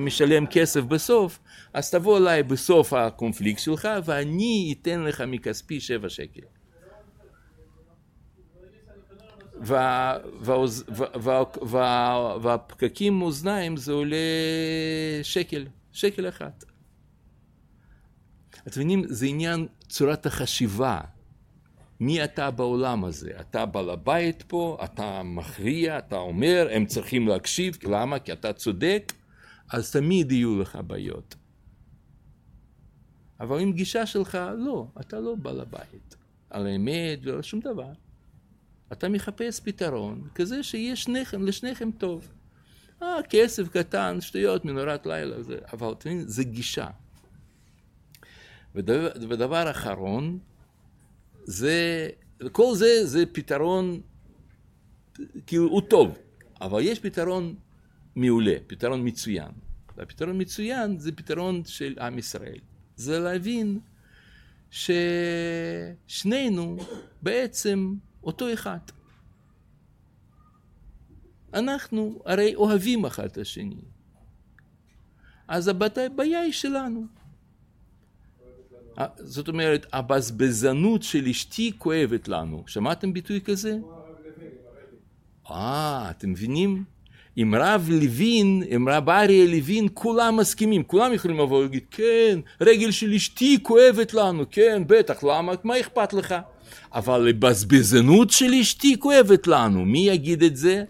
[0.00, 1.38] משלם כסף בסוף,
[1.74, 6.57] אז תבוא אליי בסוף הקונפליקט שלך, ואני אתן לך מכספי שבע שקל.
[12.42, 14.16] והפקקים מאוזניים זה עולה
[15.22, 16.50] שקל, שקל אחד.
[18.66, 21.00] אתם מבינים, זה עניין צורת החשיבה.
[22.00, 23.30] מי אתה בעולם הזה?
[23.40, 28.18] אתה בעל הבית פה, אתה מכריע, אתה אומר, הם צריכים להקשיב, למה?
[28.18, 29.12] כי אתה צודק,
[29.72, 31.34] אז תמיד יהיו לך בעיות.
[33.40, 36.16] אבל עם גישה שלך, לא, אתה לא בעל הבית.
[36.50, 37.92] על האמת ולא שום דבר.
[38.92, 42.28] אתה מחפש פתרון כזה שיהיה שניכם, לשניכם טוב.
[43.02, 46.86] אה, כסף קטן, שטויות, מנורת לילה, זה, אבל אתם מבינים, זה גישה.
[48.74, 50.38] ודבר, ודבר אחרון,
[51.44, 52.08] זה,
[52.52, 54.00] כל זה זה פתרון,
[55.46, 56.18] כאילו הוא טוב,
[56.60, 57.54] אבל יש פתרון
[58.16, 59.50] מעולה, פתרון מצוין.
[59.96, 62.58] והפתרון מצוין זה פתרון של עם ישראל.
[62.96, 63.80] זה להבין
[66.06, 66.76] ששנינו
[67.22, 68.78] בעצם אותו אחד.
[71.54, 73.80] אנחנו הרי אוהבים אחד את השני.
[75.48, 77.06] אז הבעיה היא שלנו.
[79.16, 82.64] זאת אומרת, הבזבזנות של אשתי כואבת לנו.
[82.66, 83.78] שמעתם ביטוי כזה?
[85.50, 86.84] אה, אתם מבינים?
[87.40, 92.90] עם רב לוין, עם רב אריה לוין, כולם מסכימים, כולם יכולים לבוא ולהגיד, כן, רגל
[92.90, 96.34] של אשתי כואבת לנו, כן, בטח, למה, מה אכפת לך?
[96.92, 100.84] אבל הבזבזנות של אשתי כואבת לנו, מי יגיד את זה?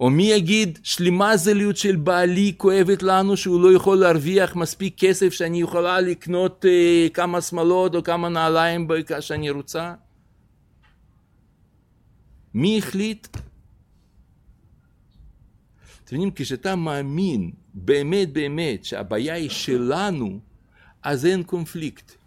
[0.00, 5.60] או מי יגיד שלימזליות של בעלי כואבת לנו שהוא לא יכול להרוויח מספיק כסף שאני
[5.60, 8.88] יכולה לקנות אה, כמה שמאלות או כמה נעליים
[9.20, 9.94] שאני רוצה?
[12.54, 13.26] מי החליט?
[16.04, 20.38] אתם יודעים, כשאתה מאמין באמת באמת שהבעיה היא שלנו,
[21.02, 22.19] אז אין קונפליקט.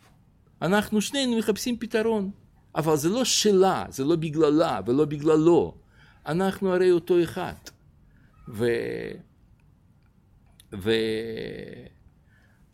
[0.63, 2.31] אנחנו שנינו מחפשים פתרון,
[2.75, 5.77] אבל זה לא שלה, זה לא בגללה ולא בגללו.
[6.25, 7.53] אנחנו הרי אותו אחד.
[8.47, 8.65] ו...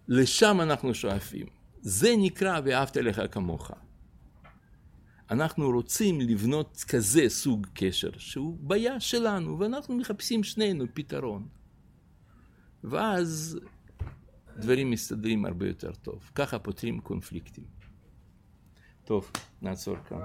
[0.07, 1.47] ולשם אנחנו שואפים.
[1.81, 3.71] זה נקרא ואהבת לך כמוך.
[5.31, 11.47] אנחנו רוצים לבנות כזה סוג קשר שהוא בעיה שלנו ואנחנו מחפשים שנינו פתרון.
[12.83, 13.59] ואז
[14.57, 16.31] דברים מסתדרים הרבה יותר טוב.
[16.35, 17.78] ככה פותרים קונפליקטים.
[19.09, 19.31] טוב,
[19.61, 20.17] נעצור כאן.